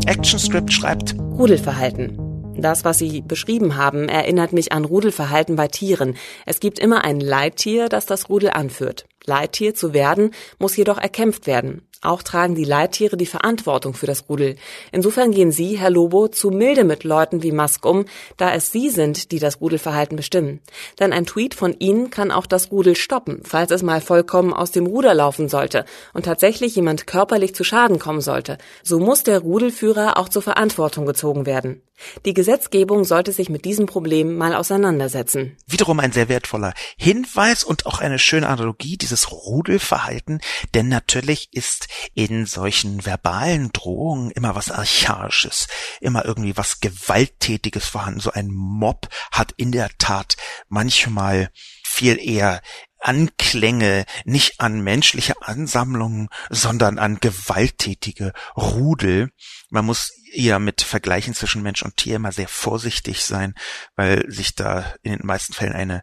[0.07, 2.19] ActionScript schreibt Rudelverhalten.
[2.57, 6.17] Das, was Sie beschrieben haben, erinnert mich an Rudelverhalten bei Tieren.
[6.45, 9.07] Es gibt immer ein Leittier, das das Rudel anführt.
[9.25, 11.87] Leittier zu werden, muss jedoch erkämpft werden.
[12.05, 14.57] Auch tragen die Leittiere die Verantwortung für das Rudel.
[14.91, 18.91] Insofern gehen Sie, Herr Lobo, zu milde mit Leuten wie Musk um, da es Sie
[18.91, 20.61] sind, die das Rudelverhalten bestimmen.
[20.99, 24.73] Denn ein Tweet von Ihnen kann auch das Rudel stoppen, falls es mal vollkommen aus
[24.73, 28.59] dem Ruder laufen sollte und tatsächlich jemand körperlich zu Schaden kommen sollte.
[28.83, 31.83] So muss der Rudelführer auch zur Verantwortung gezogen werden.
[32.25, 35.57] Die Gesetzgebung sollte sich mit diesem Problem mal auseinandersetzen.
[35.67, 40.41] Wiederum ein sehr wertvoller Hinweis und auch eine schöne Analogie, dieses Rudelverhalten,
[40.75, 45.69] denn natürlich ist in solchen verbalen Drohungen immer was Archaisches,
[46.01, 48.21] immer irgendwie was Gewalttätiges vorhanden.
[48.21, 50.37] So ein Mob hat in der Tat
[50.69, 51.51] manchmal
[51.85, 52.63] viel eher
[53.03, 59.31] Anklänge nicht an menschliche Ansammlungen, sondern an gewalttätige Rudel.
[59.71, 63.55] Man muss eher mit Vergleichen zwischen Mensch und Tier immer sehr vorsichtig sein,
[63.97, 66.03] weil sich da in den meisten Fällen eine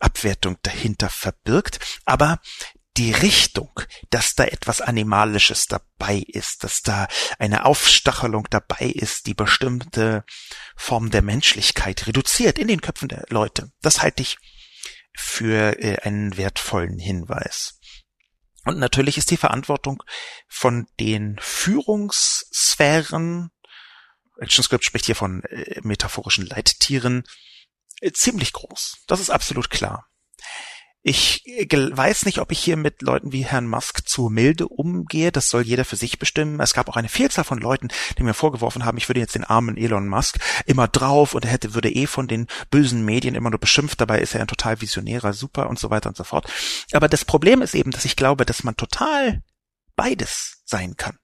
[0.00, 1.78] Abwertung dahinter verbirgt.
[2.04, 2.40] Aber
[2.96, 3.70] die Richtung,
[4.10, 7.06] dass da etwas Animalisches dabei ist, dass da
[7.38, 10.24] eine Aufstachelung dabei ist, die bestimmte
[10.76, 13.72] Form der Menschlichkeit reduziert in den Köpfen der Leute.
[13.80, 14.38] Das halte ich
[15.14, 17.78] für äh, einen wertvollen Hinweis.
[18.64, 20.02] Und natürlich ist die Verantwortung
[20.48, 23.50] von den Führungssphären,
[24.40, 27.24] ActionScript spricht hier von äh, metaphorischen Leittieren,
[28.00, 29.04] äh, ziemlich groß.
[29.06, 30.09] Das ist absolut klar.
[31.02, 35.32] Ich weiß nicht, ob ich hier mit Leuten wie Herrn Musk zu milde umgehe.
[35.32, 36.60] Das soll jeder für sich bestimmen.
[36.60, 39.44] Es gab auch eine Vielzahl von Leuten, die mir vorgeworfen haben, ich würde jetzt den
[39.44, 43.48] armen Elon Musk immer drauf und er hätte, würde eh von den bösen Medien immer
[43.48, 43.98] nur beschimpft.
[43.98, 46.52] Dabei ist er ein total visionärer, super und so weiter und so fort.
[46.92, 49.42] Aber das Problem ist eben, dass ich glaube, dass man total
[49.96, 51.18] beides sein kann.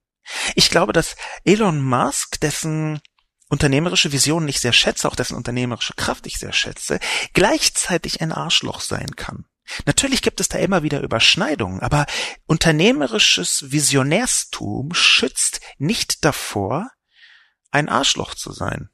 [0.55, 3.01] Ich glaube, dass Elon Musk, dessen
[3.51, 6.99] unternehmerische Vision ich sehr schätze, auch dessen unternehmerische Kraft ich sehr schätze,
[7.35, 9.45] gleichzeitig ein Arschloch sein kann.
[9.85, 12.07] Natürlich gibt es da immer wieder Überschneidungen, aber
[12.47, 16.91] unternehmerisches Visionärstum schützt nicht davor,
[17.71, 18.91] ein Arschloch zu sein.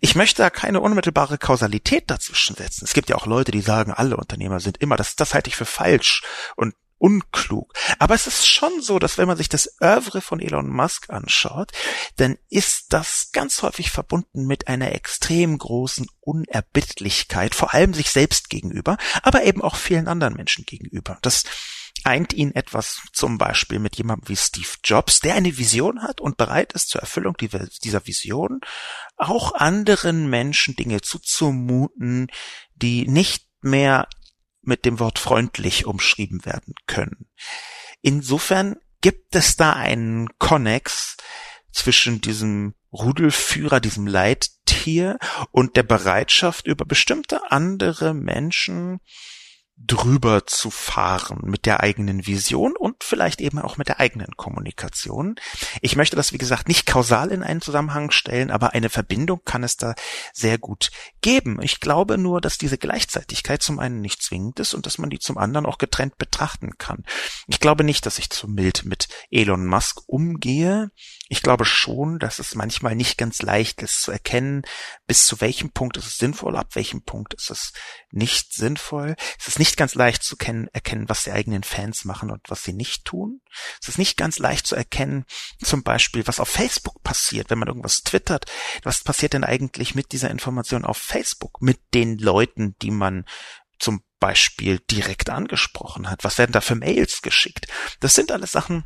[0.00, 2.84] Ich möchte da keine unmittelbare Kausalität dazwischen setzen.
[2.84, 5.56] Es gibt ja auch Leute, die sagen, alle Unternehmer sind immer, das, das halte ich
[5.56, 6.22] für falsch
[6.56, 7.72] und unklug.
[7.98, 11.72] Aber es ist schon so, dass wenn man sich das Oeuvre von Elon Musk anschaut,
[12.16, 18.50] dann ist das ganz häufig verbunden mit einer extrem großen Unerbittlichkeit, vor allem sich selbst
[18.50, 21.18] gegenüber, aber eben auch vielen anderen Menschen gegenüber.
[21.22, 21.44] Das
[22.04, 26.36] eint ihn etwas zum Beispiel mit jemandem wie Steve Jobs, der eine Vision hat und
[26.36, 28.60] bereit ist zur Erfüllung dieser Vision
[29.16, 32.28] auch anderen Menschen Dinge zuzumuten,
[32.74, 34.08] die nicht mehr
[34.62, 37.28] mit dem Wort freundlich umschrieben werden können.
[38.02, 41.16] Insofern gibt es da einen Konnex
[41.72, 45.18] zwischen diesem Rudelführer, diesem Leittier
[45.50, 49.00] und der Bereitschaft, über bestimmte andere Menschen
[49.86, 55.36] drüber zu fahren mit der eigenen Vision und vielleicht eben auch mit der eigenen Kommunikation.
[55.80, 59.64] Ich möchte das, wie gesagt, nicht kausal in einen Zusammenhang stellen, aber eine Verbindung kann
[59.64, 59.94] es da
[60.34, 60.90] sehr gut
[61.22, 61.60] geben.
[61.62, 65.18] Ich glaube nur, dass diese Gleichzeitigkeit zum einen nicht zwingend ist und dass man die
[65.18, 67.04] zum anderen auch getrennt betrachten kann.
[67.46, 70.90] Ich glaube nicht, dass ich zu mild mit Elon Musk umgehe.
[71.28, 74.62] Ich glaube schon, dass es manchmal nicht ganz leicht ist zu erkennen,
[75.06, 77.72] bis zu welchem Punkt ist es sinnvoll, ab welchem Punkt ist es
[78.10, 79.16] nicht sinnvoll.
[79.38, 82.64] Es ist nicht ganz leicht zu kennen, erkennen, was die eigenen Fans machen und was
[82.64, 83.40] sie nicht tun.
[83.80, 85.24] Es ist nicht ganz leicht zu erkennen,
[85.62, 88.46] zum Beispiel, was auf Facebook passiert, wenn man irgendwas twittert.
[88.82, 93.24] Was passiert denn eigentlich mit dieser Information auf Facebook, mit den Leuten, die man
[93.78, 96.24] zum Beispiel direkt angesprochen hat?
[96.24, 97.66] Was werden da für Mails geschickt?
[98.00, 98.84] Das sind alles Sachen,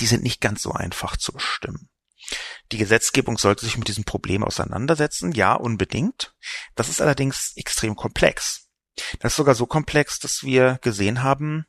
[0.00, 1.88] die sind nicht ganz so einfach zu bestimmen.
[2.72, 6.34] Die Gesetzgebung sollte sich mit diesem Problem auseinandersetzen, ja, unbedingt.
[6.74, 8.67] Das ist allerdings extrem komplex.
[9.20, 11.66] Das ist sogar so komplex, dass wir gesehen haben,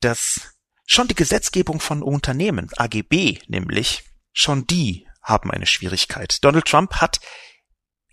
[0.00, 0.58] dass
[0.90, 6.42] Schon die Gesetzgebung von Unternehmen, AGB nämlich, schon die haben eine Schwierigkeit.
[6.42, 7.20] Donald Trump hat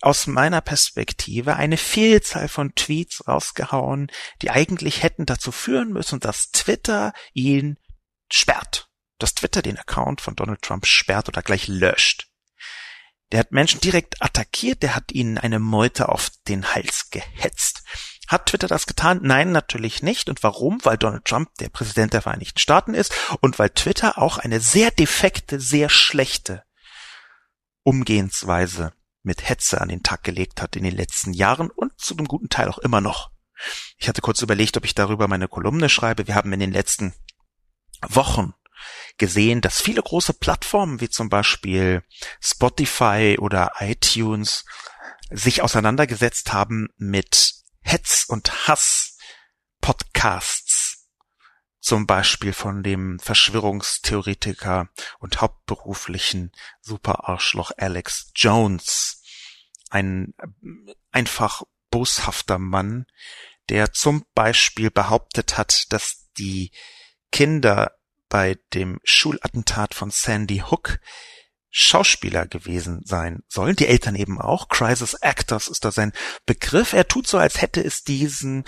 [0.01, 6.51] aus meiner Perspektive eine Vielzahl von Tweets rausgehauen, die eigentlich hätten dazu führen müssen, dass
[6.51, 7.79] Twitter ihn
[8.29, 8.89] sperrt.
[9.19, 12.27] Dass Twitter den Account von Donald Trump sperrt oder gleich löscht.
[13.31, 17.74] Der hat Menschen direkt attackiert, der hat ihnen eine Meute auf den Hals gehetzt.
[18.27, 19.19] Hat Twitter das getan?
[19.21, 20.29] Nein, natürlich nicht.
[20.29, 20.79] Und warum?
[20.83, 24.91] Weil Donald Trump der Präsident der Vereinigten Staaten ist und weil Twitter auch eine sehr
[24.91, 26.63] defekte, sehr schlechte
[27.83, 32.27] Umgehensweise mit Hetze an den Tag gelegt hat in den letzten Jahren und zu einem
[32.27, 33.31] guten Teil auch immer noch.
[33.97, 36.27] Ich hatte kurz überlegt, ob ich darüber meine Kolumne schreibe.
[36.27, 37.13] Wir haben in den letzten
[38.07, 38.53] Wochen
[39.17, 42.03] gesehen, dass viele große Plattformen wie zum Beispiel
[42.41, 44.65] Spotify oder iTunes
[45.29, 47.54] sich auseinandergesetzt haben mit
[47.85, 51.07] Hetz- und Hass-Podcasts,
[51.79, 59.21] zum Beispiel von dem Verschwörungstheoretiker und hauptberuflichen Superarschloch Alex Jones,
[59.91, 60.33] ein
[61.11, 61.61] einfach
[61.91, 63.05] boshafter Mann,
[63.69, 66.71] der zum Beispiel behauptet hat, dass die
[67.31, 67.95] Kinder
[68.29, 70.99] bei dem Schulattentat von Sandy Hook
[71.77, 73.75] Schauspieler gewesen sein sollen.
[73.75, 74.69] Die Eltern eben auch.
[74.69, 76.13] Crisis Actors ist da sein
[76.45, 76.93] Begriff.
[76.93, 78.63] Er tut so, als hätte es diesen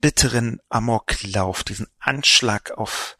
[0.00, 3.16] bitteren Amoklauf, diesen Anschlag auf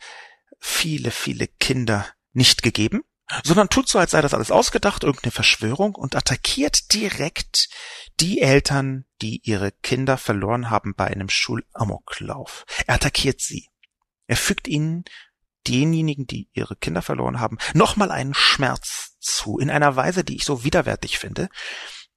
[0.58, 3.02] viele, viele Kinder nicht gegeben,
[3.44, 7.68] sondern tut so, als sei das alles ausgedacht, irgendeine Verschwörung und attackiert direkt
[8.18, 12.64] die Eltern, die ihre Kinder verloren haben bei einem Schulamoklauf.
[12.88, 13.68] Er attackiert sie.
[14.26, 15.04] Er fügt ihnen
[15.66, 20.44] denjenigen, die ihre Kinder verloren haben, nochmal einen Schmerz zu, in einer Weise, die ich
[20.44, 21.48] so widerwärtig finde,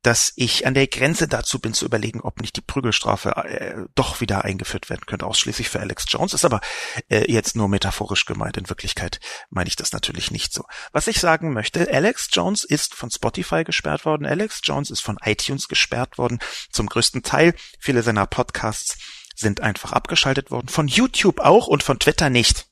[0.03, 4.19] dass ich an der Grenze dazu bin zu überlegen, ob nicht die Prügelstrafe äh, doch
[4.19, 6.33] wieder eingeführt werden könnte, ausschließlich für Alex Jones.
[6.33, 6.59] Ist aber
[7.07, 8.57] äh, jetzt nur metaphorisch gemeint.
[8.57, 10.65] In Wirklichkeit meine ich das natürlich nicht so.
[10.91, 15.17] Was ich sagen möchte, Alex Jones ist von Spotify gesperrt worden, Alex Jones ist von
[15.23, 16.39] iTunes gesperrt worden,
[16.69, 17.55] zum größten Teil.
[17.79, 18.97] Viele seiner Podcasts
[19.35, 22.67] sind einfach abgeschaltet worden, von YouTube auch und von Twitter nicht.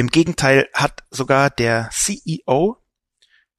[0.00, 2.78] Im Gegenteil hat sogar der CEO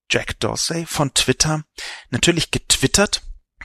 [0.09, 1.65] Jack Dorsey von Twitter
[2.09, 3.21] natürlich getwittert,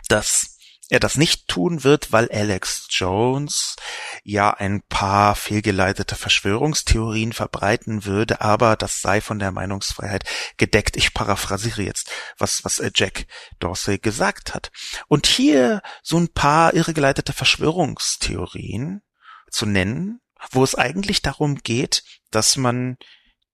[0.09, 0.59] dass
[0.91, 3.77] er das nicht tun wird, weil Alex Jones
[4.25, 10.25] ja ein paar fehlgeleitete Verschwörungstheorien verbreiten würde, aber das sei von der Meinungsfreiheit
[10.59, 10.99] gedeckt.
[10.99, 13.27] Ich paraphrasiere jetzt, was, was äh, Jack
[13.59, 14.71] Dorsey gesagt hat.
[15.09, 19.01] Und hier so ein paar irregeleitete Verschwörungstheorien
[19.51, 20.21] zu nennen,
[20.51, 22.97] wo es eigentlich darum geht, dass man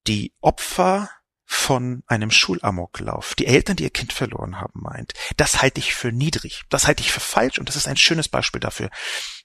[0.07, 1.11] die Opfer
[1.45, 5.13] von einem Schulamoklauf, die Eltern, die ihr Kind verloren haben, meint.
[5.37, 6.65] Das halte ich für niedrig.
[6.71, 8.89] Das halte ich für falsch und das ist ein schönes Beispiel dafür,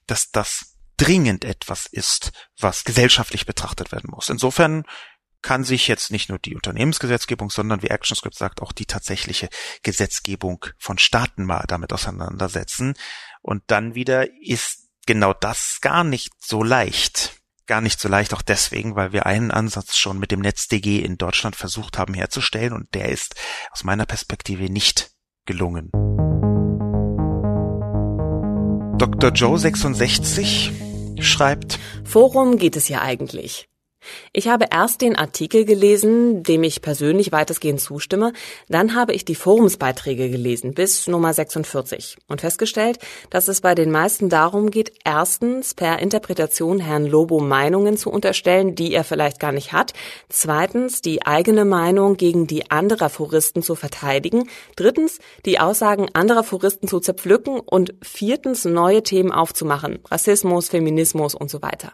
[0.06, 4.30] dass das dringend etwas ist, was gesellschaftlich betrachtet werden muss.
[4.30, 4.84] Insofern
[5.42, 9.48] kann sich jetzt nicht nur die Unternehmensgesetzgebung, sondern wie ActionScript sagt, auch die tatsächliche
[9.82, 12.94] Gesetzgebung von Staaten mal damit auseinandersetzen.
[13.42, 17.34] Und dann wieder ist genau das gar nicht so leicht
[17.66, 21.18] gar nicht so leicht, auch deswegen, weil wir einen Ansatz schon mit dem NetzDG in
[21.18, 23.34] Deutschland versucht haben herzustellen und der ist
[23.70, 25.10] aus meiner Perspektive nicht
[25.44, 25.90] gelungen.
[28.98, 29.30] Dr.
[29.32, 30.72] Joe 66
[31.20, 33.68] schreibt Forum geht es ja eigentlich.
[34.32, 38.32] Ich habe erst den Artikel gelesen, dem ich persönlich weitestgehend zustimme,
[38.68, 42.98] dann habe ich die Forumsbeiträge gelesen bis Nummer 46 und festgestellt,
[43.30, 48.74] dass es bei den meisten darum geht, erstens per Interpretation Herrn Lobo Meinungen zu unterstellen,
[48.74, 49.92] die er vielleicht gar nicht hat,
[50.28, 56.88] zweitens die eigene Meinung gegen die anderer Foristen zu verteidigen, drittens die Aussagen anderer Foristen
[56.88, 61.92] zu zerpflücken und viertens neue Themen aufzumachen, Rassismus, Feminismus und so weiter.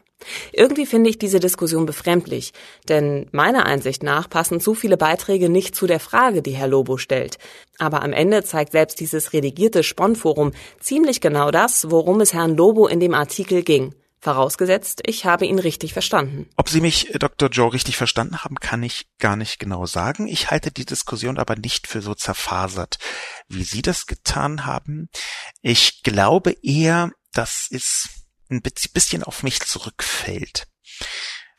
[0.52, 2.52] Irgendwie finde ich diese Diskussion befremdlich,
[2.88, 6.96] denn meiner Einsicht nach passen zu viele Beiträge nicht zu der Frage, die Herr Lobo
[6.96, 7.38] stellt.
[7.78, 12.86] Aber am Ende zeigt selbst dieses redigierte Sponnforum ziemlich genau das, worum es Herrn Lobo
[12.86, 13.94] in dem Artikel ging.
[14.24, 16.48] Vorausgesetzt, ich habe ihn richtig verstanden.
[16.56, 17.50] Ob Sie mich, Dr.
[17.50, 20.28] Joe, richtig verstanden haben, kann ich gar nicht genau sagen.
[20.28, 22.96] Ich halte die Diskussion aber nicht für so zerfasert,
[23.48, 25.10] wie Sie das getan haben.
[25.60, 30.66] Ich glaube eher, dass es ein bisschen auf mich zurückfällt.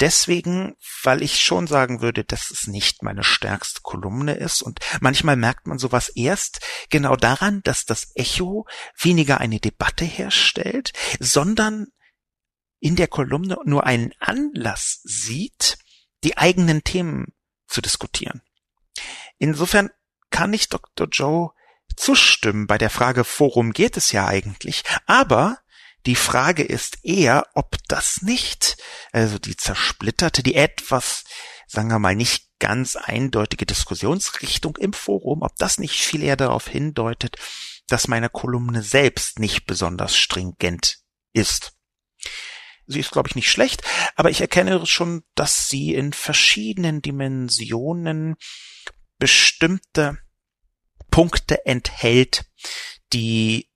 [0.02, 5.38] Deswegen, weil ich schon sagen würde, dass es nicht meine stärkste Kolumne ist und manchmal
[5.38, 6.60] merkt man sowas erst
[6.90, 8.68] genau daran, dass das Echo
[9.00, 11.88] weniger eine Debatte herstellt, sondern
[12.80, 15.78] in der Kolumne nur einen Anlass sieht,
[16.26, 17.34] die eigenen Themen
[17.68, 18.42] zu diskutieren.
[19.38, 19.90] Insofern
[20.30, 21.08] kann ich Dr.
[21.10, 21.52] Joe
[21.96, 25.60] zustimmen bei der Frage, worum geht es ja eigentlich, aber
[26.06, 28.78] Die Frage ist eher, ob das nicht,
[29.12, 31.24] also die zersplitterte, die etwas,
[31.68, 36.68] sagen wir mal, nicht ganz eindeutige Diskussionsrichtung im Forum, ob das nicht viel eher darauf
[36.68, 37.38] hindeutet,
[37.88, 40.99] dass meine Kolumne selbst nicht besonders stringent
[41.34, 41.74] ist.
[42.88, 43.82] Sie ist, glaube ich, nicht schlecht,
[44.16, 48.36] aber ich erkenne schon, dass sie in verschiedenen Dimensionen
[49.18, 50.20] bestimmte
[51.10, 52.45] Punkte enthält,
[53.12, 53.72] die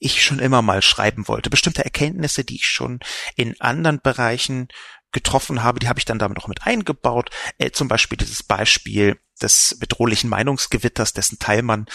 [0.00, 1.50] ich schon immer mal schreiben wollte.
[1.50, 2.98] Bestimmte Erkenntnisse, die ich schon
[3.36, 4.68] in anderen Bereichen
[5.12, 7.30] getroffen habe, die habe ich dann damit auch mit eingebaut.
[7.58, 11.86] Äh, zum Beispiel dieses Beispiel des bedrohlichen Meinungsgewitters, dessen Teil man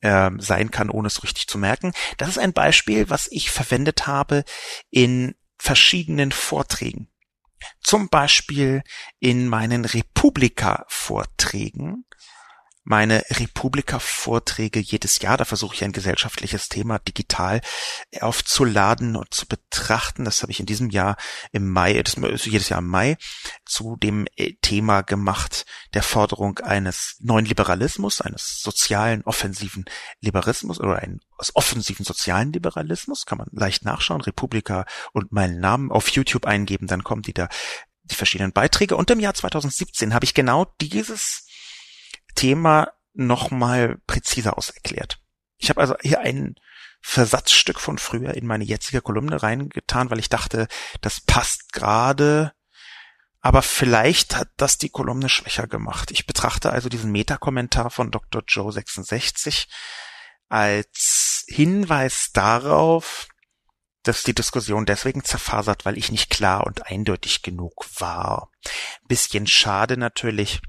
[0.00, 1.92] äh, sein kann, ohne es richtig zu merken.
[2.16, 4.44] Das ist ein Beispiel, was ich verwendet habe
[4.90, 7.08] in verschiedenen Vorträgen.
[7.80, 8.82] Zum Beispiel
[9.20, 12.04] in meinen Republika-Vorträgen
[12.84, 15.38] meine Republika-Vorträge jedes Jahr.
[15.38, 17.62] Da versuche ich ein gesellschaftliches Thema digital
[18.20, 20.24] aufzuladen und zu betrachten.
[20.24, 21.16] Das habe ich in diesem Jahr
[21.50, 23.16] im Mai, das ist jedes Jahr im Mai,
[23.64, 25.64] zu dem äh, Thema gemacht
[25.94, 29.86] der Forderung eines neuen Liberalismus, eines sozialen, offensiven
[30.20, 31.22] Liberalismus oder eines
[31.54, 33.24] offensiven sozialen Liberalismus.
[33.24, 34.20] Kann man leicht nachschauen.
[34.20, 37.48] Republika und meinen Namen auf YouTube eingeben, dann kommen die da
[38.04, 38.96] die verschiedenen Beiträge.
[38.96, 41.43] Und im Jahr 2017 habe ich genau dieses
[42.34, 45.20] Thema nochmal präziser auserklärt.
[45.58, 46.56] Ich habe also hier ein
[47.00, 50.68] Versatzstück von früher in meine jetzige Kolumne reingetan, weil ich dachte,
[51.00, 52.52] das passt gerade,
[53.44, 56.10] aber vielleicht hat das die Kolumne schwächer gemacht.
[56.10, 58.42] Ich betrachte also diesen Metakommentar von Dr.
[58.48, 59.68] Joe 66
[60.48, 63.28] als Hinweis darauf,
[64.02, 68.50] dass die Diskussion deswegen zerfasert, weil ich nicht klar und eindeutig genug war.
[69.08, 70.62] Bisschen schade natürlich,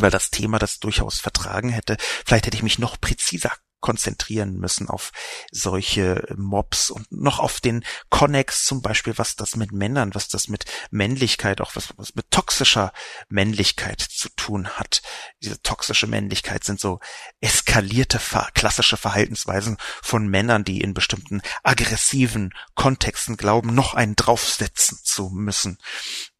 [0.00, 1.96] weil das Thema das durchaus vertragen hätte.
[2.24, 5.10] Vielleicht hätte ich mich noch präziser konzentrieren müssen auf
[5.50, 10.48] solche Mobs und noch auf den Connex zum Beispiel, was das mit Männern, was das
[10.48, 12.92] mit Männlichkeit, auch was, was mit toxischer
[13.28, 15.02] Männlichkeit zu tun hat.
[15.42, 17.00] Diese toxische Männlichkeit sind so
[17.40, 18.20] eskalierte
[18.54, 25.78] klassische Verhaltensweisen von Männern, die in bestimmten aggressiven Kontexten glauben, noch einen draufsetzen zu müssen.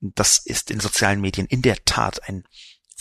[0.00, 2.44] Das ist in sozialen Medien in der Tat ein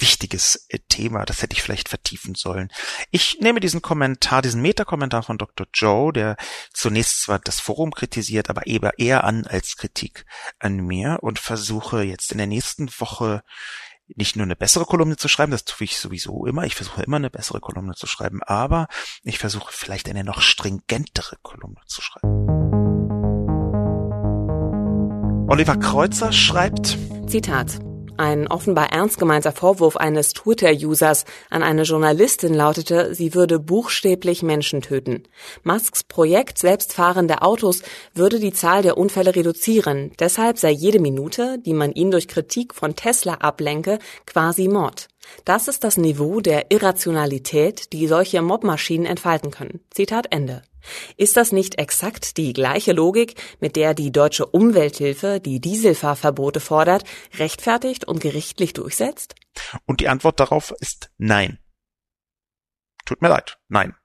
[0.01, 2.71] wichtiges äh, Thema, das hätte ich vielleicht vertiefen sollen.
[3.11, 5.67] Ich nehme diesen Kommentar, diesen Meta-Kommentar von Dr.
[5.73, 6.37] Joe, der
[6.73, 10.25] zunächst zwar das Forum kritisiert, aber eher an als Kritik
[10.59, 13.43] an mir und versuche jetzt in der nächsten Woche
[14.15, 17.17] nicht nur eine bessere Kolumne zu schreiben, das tue ich sowieso immer, ich versuche immer
[17.17, 18.87] eine bessere Kolumne zu schreiben, aber
[19.23, 22.47] ich versuche vielleicht eine noch stringentere Kolumne zu schreiben.
[25.47, 26.97] Oliver Kreuzer schreibt
[27.27, 27.79] Zitat
[28.19, 34.81] ein offenbar ernst gemeinter Vorwurf eines Twitter-Users an eine Journalistin lautete, sie würde buchstäblich Menschen
[34.81, 35.23] töten.
[35.63, 37.81] Musks Projekt selbstfahrende Autos
[38.13, 40.11] würde die Zahl der Unfälle reduzieren.
[40.19, 45.07] Deshalb sei jede Minute, die man ihn durch Kritik von Tesla ablenke, quasi Mord.
[45.45, 49.79] Das ist das Niveau der Irrationalität, die solche Mobmaschinen entfalten können.
[49.91, 50.61] Zitat Ende.
[51.17, 57.03] Ist das nicht exakt die gleiche Logik, mit der die deutsche Umwelthilfe die Dieselfahrverbote fordert,
[57.37, 59.35] rechtfertigt und gerichtlich durchsetzt?
[59.85, 61.59] Und die Antwort darauf ist nein.
[63.05, 63.95] Tut mir leid, nein.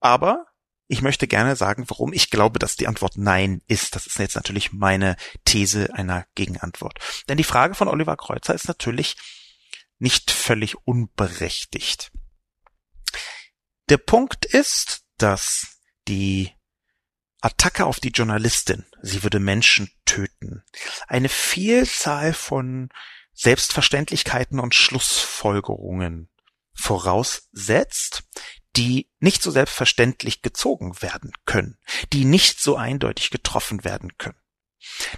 [0.00, 0.46] Aber
[0.88, 3.96] ich möchte gerne sagen, warum ich glaube, dass die Antwort Nein ist.
[3.96, 6.98] Das ist jetzt natürlich meine These einer Gegenantwort.
[7.28, 9.16] Denn die Frage von Oliver Kreuzer ist natürlich
[9.98, 12.12] nicht völlig unberechtigt.
[13.88, 16.52] Der Punkt ist, dass die
[17.40, 20.64] Attacke auf die Journalistin, sie würde Menschen töten,
[21.06, 22.88] eine Vielzahl von
[23.32, 26.30] Selbstverständlichkeiten und Schlussfolgerungen
[26.72, 28.24] voraussetzt,
[28.76, 31.78] die nicht so selbstverständlich gezogen werden können,
[32.12, 34.38] die nicht so eindeutig getroffen werden können.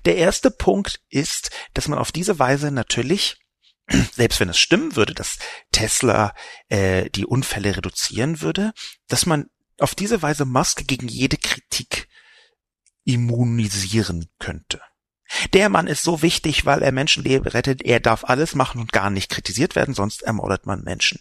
[0.04, 3.36] Der erste Punkt ist, dass man auf diese Weise natürlich
[4.12, 5.38] selbst wenn es stimmen würde, dass
[5.72, 6.34] Tesla
[6.68, 8.72] äh, die Unfälle reduzieren würde,
[9.08, 12.08] dass man auf diese Weise Musk gegen jede Kritik
[13.04, 14.80] immunisieren könnte.
[15.52, 19.10] Der Mann ist so wichtig, weil er Menschenleben rettet, er darf alles machen und gar
[19.10, 21.20] nicht kritisiert werden, sonst ermordet man Menschen.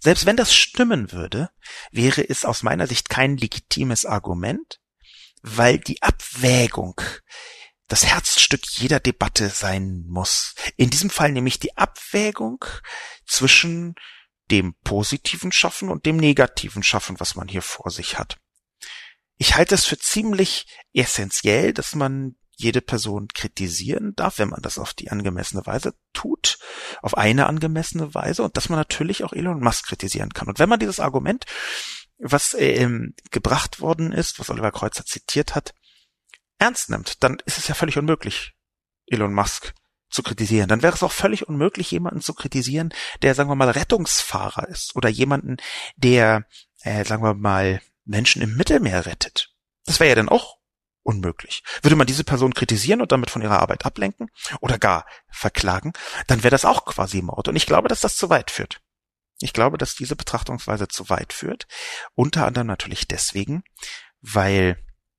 [0.00, 1.50] Selbst wenn das stimmen würde,
[1.90, 4.80] wäre es aus meiner Sicht kein legitimes Argument,
[5.42, 7.00] weil die Abwägung
[7.88, 10.54] das Herzstück jeder Debatte sein muss.
[10.76, 12.64] In diesem Fall nämlich die Abwägung
[13.26, 13.94] zwischen
[14.50, 18.38] dem positiven Schaffen und dem negativen Schaffen, was man hier vor sich hat.
[19.36, 24.78] Ich halte es für ziemlich essentiell, dass man jede Person kritisieren darf, wenn man das
[24.78, 26.58] auf die angemessene Weise tut,
[27.02, 30.48] auf eine angemessene Weise und dass man natürlich auch Elon Musk kritisieren kann.
[30.48, 31.46] Und wenn man dieses Argument
[32.18, 35.74] was ähm, gebracht worden ist, was Oliver Kreuzer zitiert hat,
[36.58, 38.54] ernst nimmt, dann ist es ja völlig unmöglich,
[39.06, 39.74] Elon Musk
[40.14, 40.68] zu kritisieren.
[40.68, 44.94] Dann wäre es auch völlig unmöglich, jemanden zu kritisieren, der, sagen wir mal, Rettungsfahrer ist
[44.94, 45.56] oder jemanden,
[45.96, 46.46] der,
[46.82, 49.50] äh, sagen wir mal, Menschen im Mittelmeer rettet.
[49.84, 50.58] Das wäre ja dann auch
[51.02, 51.64] unmöglich.
[51.82, 55.92] Würde man diese Person kritisieren und damit von ihrer Arbeit ablenken oder gar verklagen,
[56.28, 57.48] dann wäre das auch quasi Mord.
[57.48, 58.80] Und ich glaube, dass das zu weit führt.
[59.40, 61.66] Ich glaube, dass diese Betrachtungsweise zu weit führt.
[62.14, 63.64] Unter anderem natürlich deswegen,
[64.20, 64.78] weil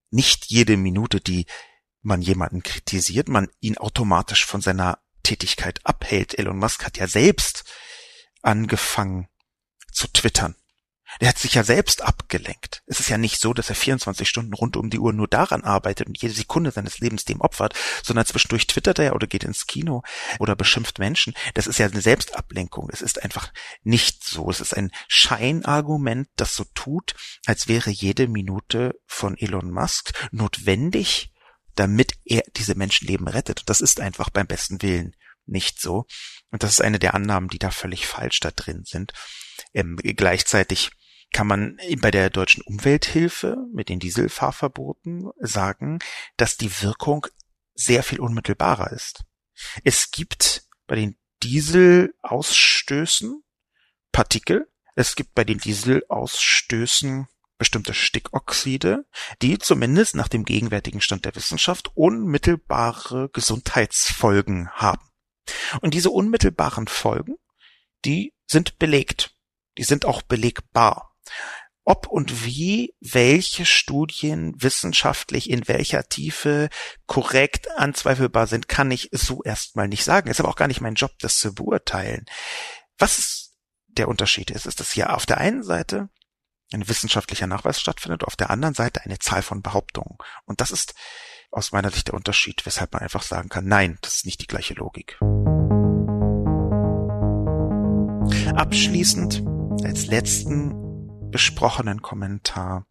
[0.09, 1.47] nicht jede Minute, die
[2.05, 6.37] man jemanden kritisiert, man ihn automatisch von seiner Tätigkeit abhält.
[6.37, 7.65] Elon Musk hat ja selbst
[8.41, 9.27] angefangen
[9.91, 10.55] zu twittern.
[11.19, 12.83] Er hat sich ja selbst abgelenkt.
[12.87, 15.63] Es ist ja nicht so, dass er 24 Stunden rund um die Uhr nur daran
[15.63, 19.65] arbeitet und jede Sekunde seines Lebens dem opfert, sondern zwischendurch twittert er oder geht ins
[19.65, 20.03] Kino
[20.39, 21.33] oder beschimpft Menschen.
[21.53, 22.89] Das ist ja eine Selbstablenkung.
[22.91, 23.53] Es ist einfach
[23.83, 24.49] nicht so.
[24.49, 31.31] Es ist ein Scheinargument, das so tut, als wäre jede Minute von Elon Musk notwendig,
[31.75, 33.61] damit er diese Menschenleben rettet.
[33.61, 35.15] Und das ist einfach beim besten Willen
[35.45, 36.05] nicht so.
[36.51, 39.13] Und das ist eine der Annahmen, die da völlig falsch da drin sind.
[39.73, 40.91] Ähm, gleichzeitig
[41.33, 45.99] kann man bei der deutschen Umwelthilfe mit den Dieselfahrverboten sagen,
[46.37, 47.27] dass die Wirkung
[47.73, 49.25] sehr viel unmittelbarer ist.
[49.83, 53.43] Es gibt bei den Dieselausstößen
[54.11, 59.05] Partikel, es gibt bei den Dieselausstößen bestimmte Stickoxide,
[59.41, 65.09] die zumindest nach dem gegenwärtigen Stand der Wissenschaft unmittelbare Gesundheitsfolgen haben.
[65.81, 67.35] Und diese unmittelbaren Folgen,
[68.03, 69.35] die sind belegt.
[69.77, 71.15] Die sind auch belegbar.
[71.83, 76.69] Ob und wie welche Studien wissenschaftlich in welcher Tiefe
[77.05, 80.29] korrekt anzweifelbar sind, kann ich so erstmal nicht sagen.
[80.29, 82.25] Ist aber auch gar nicht mein Job, das zu beurteilen.
[82.97, 83.53] Was
[83.87, 86.09] der Unterschied ist, ist, dass hier auf der einen Seite
[86.73, 90.17] ein wissenschaftlicher Nachweis stattfindet, auf der anderen Seite eine Zahl von Behauptungen.
[90.45, 90.93] Und das ist
[91.51, 94.47] aus meiner Sicht der Unterschied, weshalb man einfach sagen kann, nein, das ist nicht die
[94.47, 95.17] gleiche Logik.
[98.55, 99.43] Abschließend
[99.83, 102.85] als letzten besprochenen Kommentar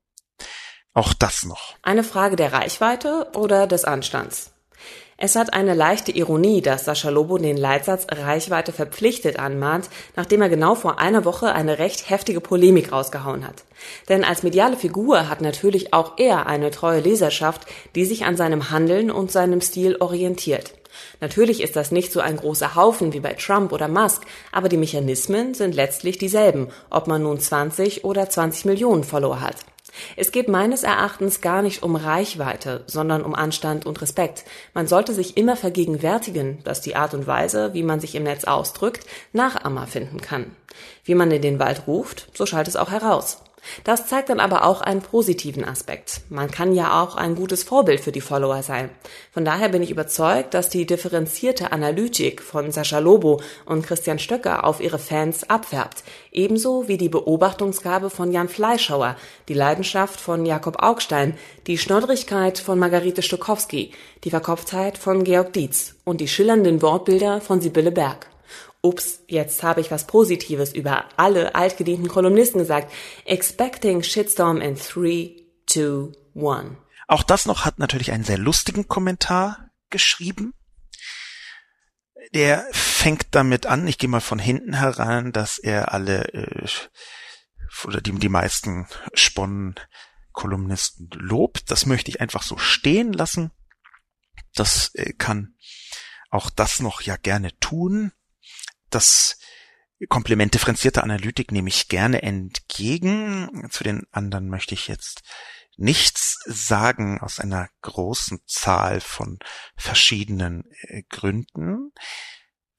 [0.92, 1.74] auch das noch.
[1.82, 4.53] Eine Frage der Reichweite oder des Anstands?
[5.24, 10.50] Es hat eine leichte Ironie, dass Sascha Lobo den Leitsatz Reichweite verpflichtet anmahnt, nachdem er
[10.50, 13.64] genau vor einer Woche eine recht heftige Polemik rausgehauen hat.
[14.10, 17.62] Denn als mediale Figur hat natürlich auch er eine treue Leserschaft,
[17.94, 20.74] die sich an seinem Handeln und seinem Stil orientiert.
[21.22, 24.76] Natürlich ist das nicht so ein großer Haufen wie bei Trump oder Musk, aber die
[24.76, 29.56] Mechanismen sind letztlich dieselben, ob man nun 20 oder 20 Millionen Follower hat.
[30.16, 34.44] Es geht meines Erachtens gar nicht um Reichweite, sondern um Anstand und Respekt.
[34.74, 38.44] Man sollte sich immer vergegenwärtigen, dass die Art und Weise, wie man sich im Netz
[38.44, 40.54] ausdrückt, Nachahmer finden kann.
[41.04, 43.38] Wie man in den Wald ruft, so schallt es auch heraus.
[43.84, 46.20] Das zeigt dann aber auch einen positiven Aspekt.
[46.28, 48.90] Man kann ja auch ein gutes Vorbild für die Follower sein.
[49.32, 54.64] Von daher bin ich überzeugt, dass die differenzierte Analytik von Sascha Lobo und Christian Stöcker
[54.64, 56.04] auf ihre Fans abfärbt.
[56.32, 59.16] Ebenso wie die Beobachtungsgabe von Jan Fleischhauer,
[59.48, 61.36] die Leidenschaft von Jakob Augstein,
[61.66, 63.92] die Schnoddrigkeit von Margarete Stokowski,
[64.24, 68.28] die Verkopftheit von Georg Dietz und die schillernden Wortbilder von Sibylle Berg
[68.84, 72.92] ups, jetzt habe ich was Positives über alle altgedienten Kolumnisten gesagt.
[73.24, 76.76] Expecting Shitstorm in 3, 2, 1.
[77.08, 80.52] Auch das noch hat natürlich einen sehr lustigen Kommentar geschrieben.
[82.32, 86.66] Der fängt damit an, ich gehe mal von hinten heran, dass er alle äh,
[87.84, 91.70] oder die, die meisten Sponnen-Kolumnisten lobt.
[91.70, 93.50] Das möchte ich einfach so stehen lassen.
[94.54, 95.54] Das äh, kann
[96.30, 98.12] auch das noch ja gerne tun
[98.94, 99.38] das
[100.08, 103.68] Kompliment differenzierte Analytik nehme ich gerne entgegen.
[103.70, 105.22] Zu den anderen möchte ich jetzt
[105.76, 109.38] nichts sagen aus einer großen Zahl von
[109.76, 111.92] verschiedenen äh, Gründen.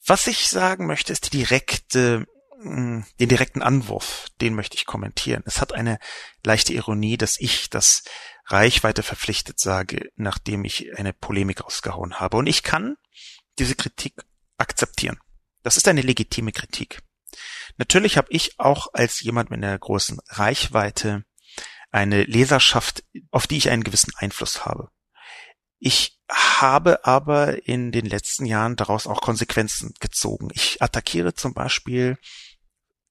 [0.06, 2.26] Was ich sagen möchte, ist die direkte,
[2.62, 5.44] hm, den direkten Anwurf, den möchte ich kommentieren.
[5.46, 6.00] Es hat eine
[6.44, 8.04] leichte Ironie, dass ich das
[8.46, 12.38] Reichweite verpflichtet sage, nachdem ich eine Polemik rausgehauen habe.
[12.38, 12.96] Und ich kann
[13.58, 14.22] diese Kritik
[14.58, 15.20] akzeptieren.
[15.66, 17.02] Das ist eine legitime Kritik.
[17.78, 21.26] Natürlich habe ich auch als jemand mit einer großen Reichweite
[21.90, 24.92] eine Leserschaft, auf die ich einen gewissen Einfluss habe.
[25.80, 30.50] Ich habe aber in den letzten Jahren daraus auch Konsequenzen gezogen.
[30.54, 32.20] Ich attackiere zum Beispiel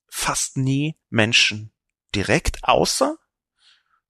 [0.09, 1.75] fast nie Menschen
[2.15, 3.17] direkt, außer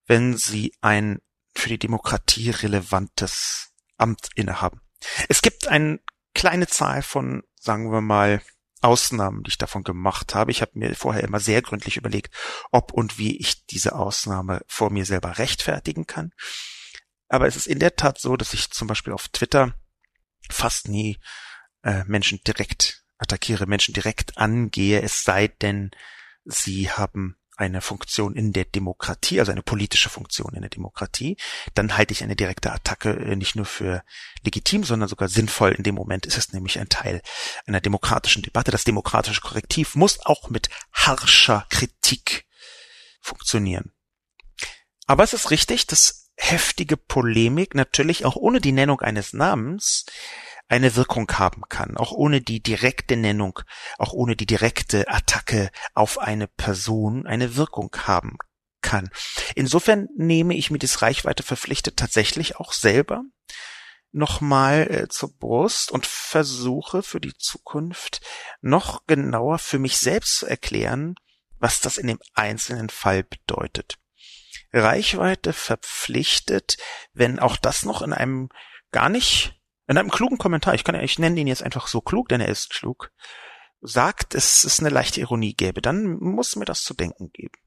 [0.05, 1.22] wenn sie ein
[1.55, 4.82] für die Demokratie relevantes Amt innehaben.
[5.30, 5.99] Es gibt eine
[6.34, 8.42] kleine Zahl von sagen wir mal
[8.82, 10.50] Ausnahmen, die ich davon gemacht habe.
[10.50, 12.34] Ich habe mir vorher immer sehr gründlich überlegt,
[12.70, 16.32] ob und wie ich diese Ausnahme vor mir selber rechtfertigen kann.
[17.28, 19.74] Aber es ist in der Tat so, dass ich zum Beispiel auf Twitter
[20.50, 21.18] fast nie
[21.82, 25.90] äh, Menschen direkt attackiere, Menschen direkt angehe, es sei denn,
[26.44, 31.36] sie haben eine Funktion in der Demokratie, also eine politische Funktion in der Demokratie,
[31.74, 34.02] dann halte ich eine direkte Attacke äh, nicht nur für
[34.42, 35.72] legitim, sondern sogar sinnvoll.
[35.72, 37.22] In dem Moment ist es nämlich ein Teil
[37.66, 38.70] einer demokratischen Debatte.
[38.70, 42.46] Das demokratische Korrektiv muss auch mit harscher Kritik
[43.20, 43.92] funktionieren.
[45.07, 50.07] Aber es ist richtig, dass heftige Polemik natürlich auch ohne die Nennung eines Namens
[50.68, 53.60] eine Wirkung haben kann, auch ohne die direkte Nennung,
[53.98, 58.38] auch ohne die direkte Attacke auf eine Person eine Wirkung haben
[58.80, 59.10] kann.
[59.54, 63.22] Insofern nehme ich mir das Reichweite verpflichtet tatsächlich auch selber
[64.12, 68.20] nochmal äh, zur Brust und versuche für die Zukunft
[68.60, 71.16] noch genauer für mich selbst zu erklären,
[71.58, 73.98] was das in dem einzelnen Fall bedeutet.
[74.72, 76.76] Reichweite verpflichtet,
[77.12, 78.48] wenn auch das noch in einem
[78.92, 82.28] gar nicht in einem klugen Kommentar, ich kann, ich nenne ihn jetzt einfach so klug,
[82.28, 83.11] denn er ist klug,
[83.80, 87.59] sagt, es ist eine leichte Ironie gäbe, dann muss mir das zu denken geben.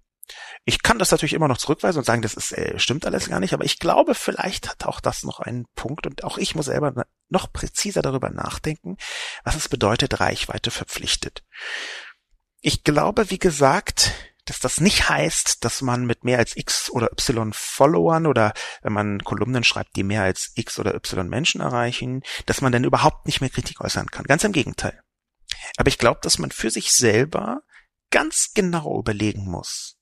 [0.65, 3.39] Ich kann das natürlich immer noch zurückweisen und sagen, das ist, äh, stimmt alles gar
[3.39, 6.65] nicht, aber ich glaube, vielleicht hat auch das noch einen Punkt und auch ich muss
[6.65, 8.97] selber noch präziser darüber nachdenken,
[9.43, 11.43] was es bedeutet, Reichweite verpflichtet.
[12.59, 14.11] Ich glaube, wie gesagt,
[14.47, 18.93] dass das nicht heißt, dass man mit mehr als X oder Y Followern oder wenn
[18.93, 23.25] man Kolumnen schreibt, die mehr als X oder Y Menschen erreichen, dass man dann überhaupt
[23.25, 24.25] nicht mehr Kritik äußern kann.
[24.25, 25.01] Ganz im Gegenteil.
[25.77, 27.61] Aber ich glaube, dass man für sich selber
[28.09, 29.97] ganz genau überlegen muss,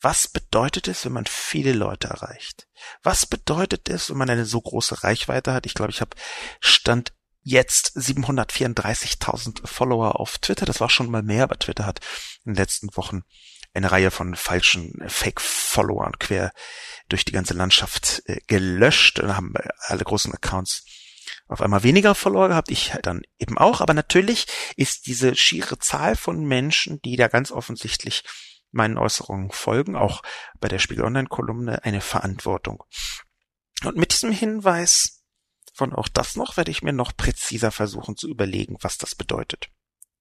[0.00, 2.68] was bedeutet es, wenn man viele Leute erreicht?
[3.02, 5.66] Was bedeutet es, wenn man eine so große Reichweite hat?
[5.66, 6.16] Ich glaube, ich habe
[6.60, 7.12] Stand
[7.42, 10.66] jetzt 734.000 Follower auf Twitter.
[10.66, 12.00] Das war schon mal mehr, aber Twitter hat
[12.44, 13.22] in den letzten Wochen
[13.76, 16.52] eine Reihe von falschen Fake-Followern quer
[17.08, 19.54] durch die ganze Landschaft äh, gelöscht und haben
[19.86, 20.84] alle großen Accounts
[21.48, 24.46] auf einmal weniger Follower gehabt, ich halt dann eben auch, aber natürlich
[24.76, 28.24] ist diese schiere Zahl von Menschen, die da ganz offensichtlich
[28.72, 30.22] meinen Äußerungen folgen, auch
[30.60, 32.82] bei der Spiegel Online Kolumne eine Verantwortung.
[33.84, 35.22] Und mit diesem Hinweis
[35.72, 39.68] von auch das noch werde ich mir noch präziser versuchen zu überlegen, was das bedeutet.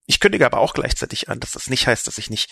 [0.05, 2.51] Ich kündige aber auch gleichzeitig an, dass das nicht heißt, dass ich nicht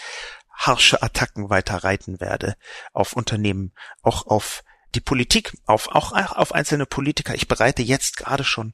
[0.51, 2.56] harsche Attacken weiter reiten werde
[2.93, 4.64] auf Unternehmen, auch auf
[4.95, 7.34] die Politik, auf, auch auf einzelne Politiker.
[7.34, 8.74] Ich bereite jetzt gerade schon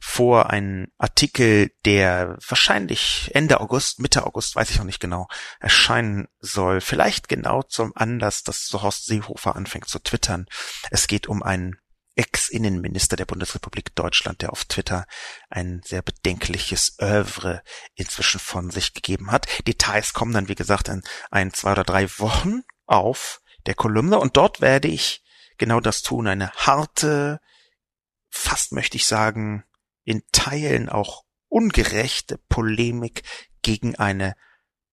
[0.00, 5.28] vor einen Artikel, der wahrscheinlich Ende August, Mitte August, weiß ich noch nicht genau,
[5.60, 6.80] erscheinen soll.
[6.80, 10.46] Vielleicht genau zum Anlass, dass Horst Seehofer anfängt zu twittern.
[10.90, 11.76] Es geht um einen
[12.20, 15.06] Ex-Innenminister der Bundesrepublik Deutschland, der auf Twitter
[15.48, 17.62] ein sehr bedenkliches Övre
[17.94, 19.46] inzwischen von sich gegeben hat.
[19.66, 24.36] Details kommen dann, wie gesagt, in ein, zwei oder drei Wochen auf der Kolumne und
[24.36, 25.22] dort werde ich
[25.56, 27.40] genau das tun, eine harte,
[28.28, 29.64] fast möchte ich sagen,
[30.04, 33.22] in Teilen auch ungerechte Polemik
[33.62, 34.36] gegen eine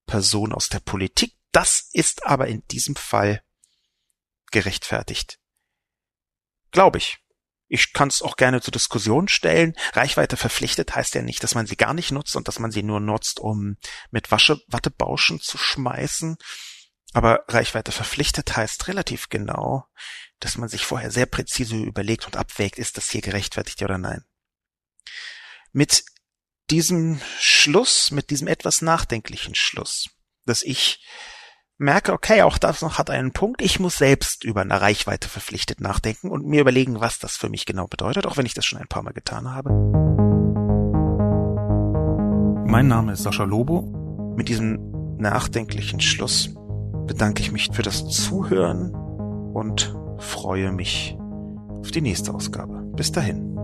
[0.05, 1.35] Person aus der Politik.
[1.51, 3.43] Das ist aber in diesem Fall
[4.51, 5.39] gerechtfertigt.
[6.77, 7.17] Glaube ich.
[7.69, 9.73] Ich kann es auch gerne zur Diskussion stellen.
[9.93, 12.83] Reichweite verpflichtet heißt ja nicht, dass man sie gar nicht nutzt und dass man sie
[12.83, 13.77] nur nutzt, um
[14.11, 16.37] mit Wasche, Wattebauschen zu schmeißen.
[17.13, 19.87] Aber Reichweite verpflichtet heißt relativ genau,
[20.39, 24.23] dass man sich vorher sehr präzise überlegt und abwägt, ist das hier gerechtfertigt oder nein.
[25.71, 26.05] Mit
[26.69, 30.11] diesem Schluss, mit diesem etwas nachdenklichen Schluss,
[30.45, 31.03] dass ich
[31.77, 33.61] merke, okay, auch das noch hat einen Punkt.
[33.61, 37.65] Ich muss selbst über eine Reichweite verpflichtet nachdenken und mir überlegen, was das für mich
[37.65, 39.69] genau bedeutet, auch wenn ich das schon ein paar Mal getan habe.
[42.69, 44.33] Mein Name ist Sascha Lobo.
[44.35, 46.53] Mit diesem nachdenklichen Schluss
[47.07, 48.93] bedanke ich mich für das Zuhören
[49.53, 51.17] und freue mich
[51.79, 52.83] auf die nächste Ausgabe.
[52.95, 53.55] Bis dahin.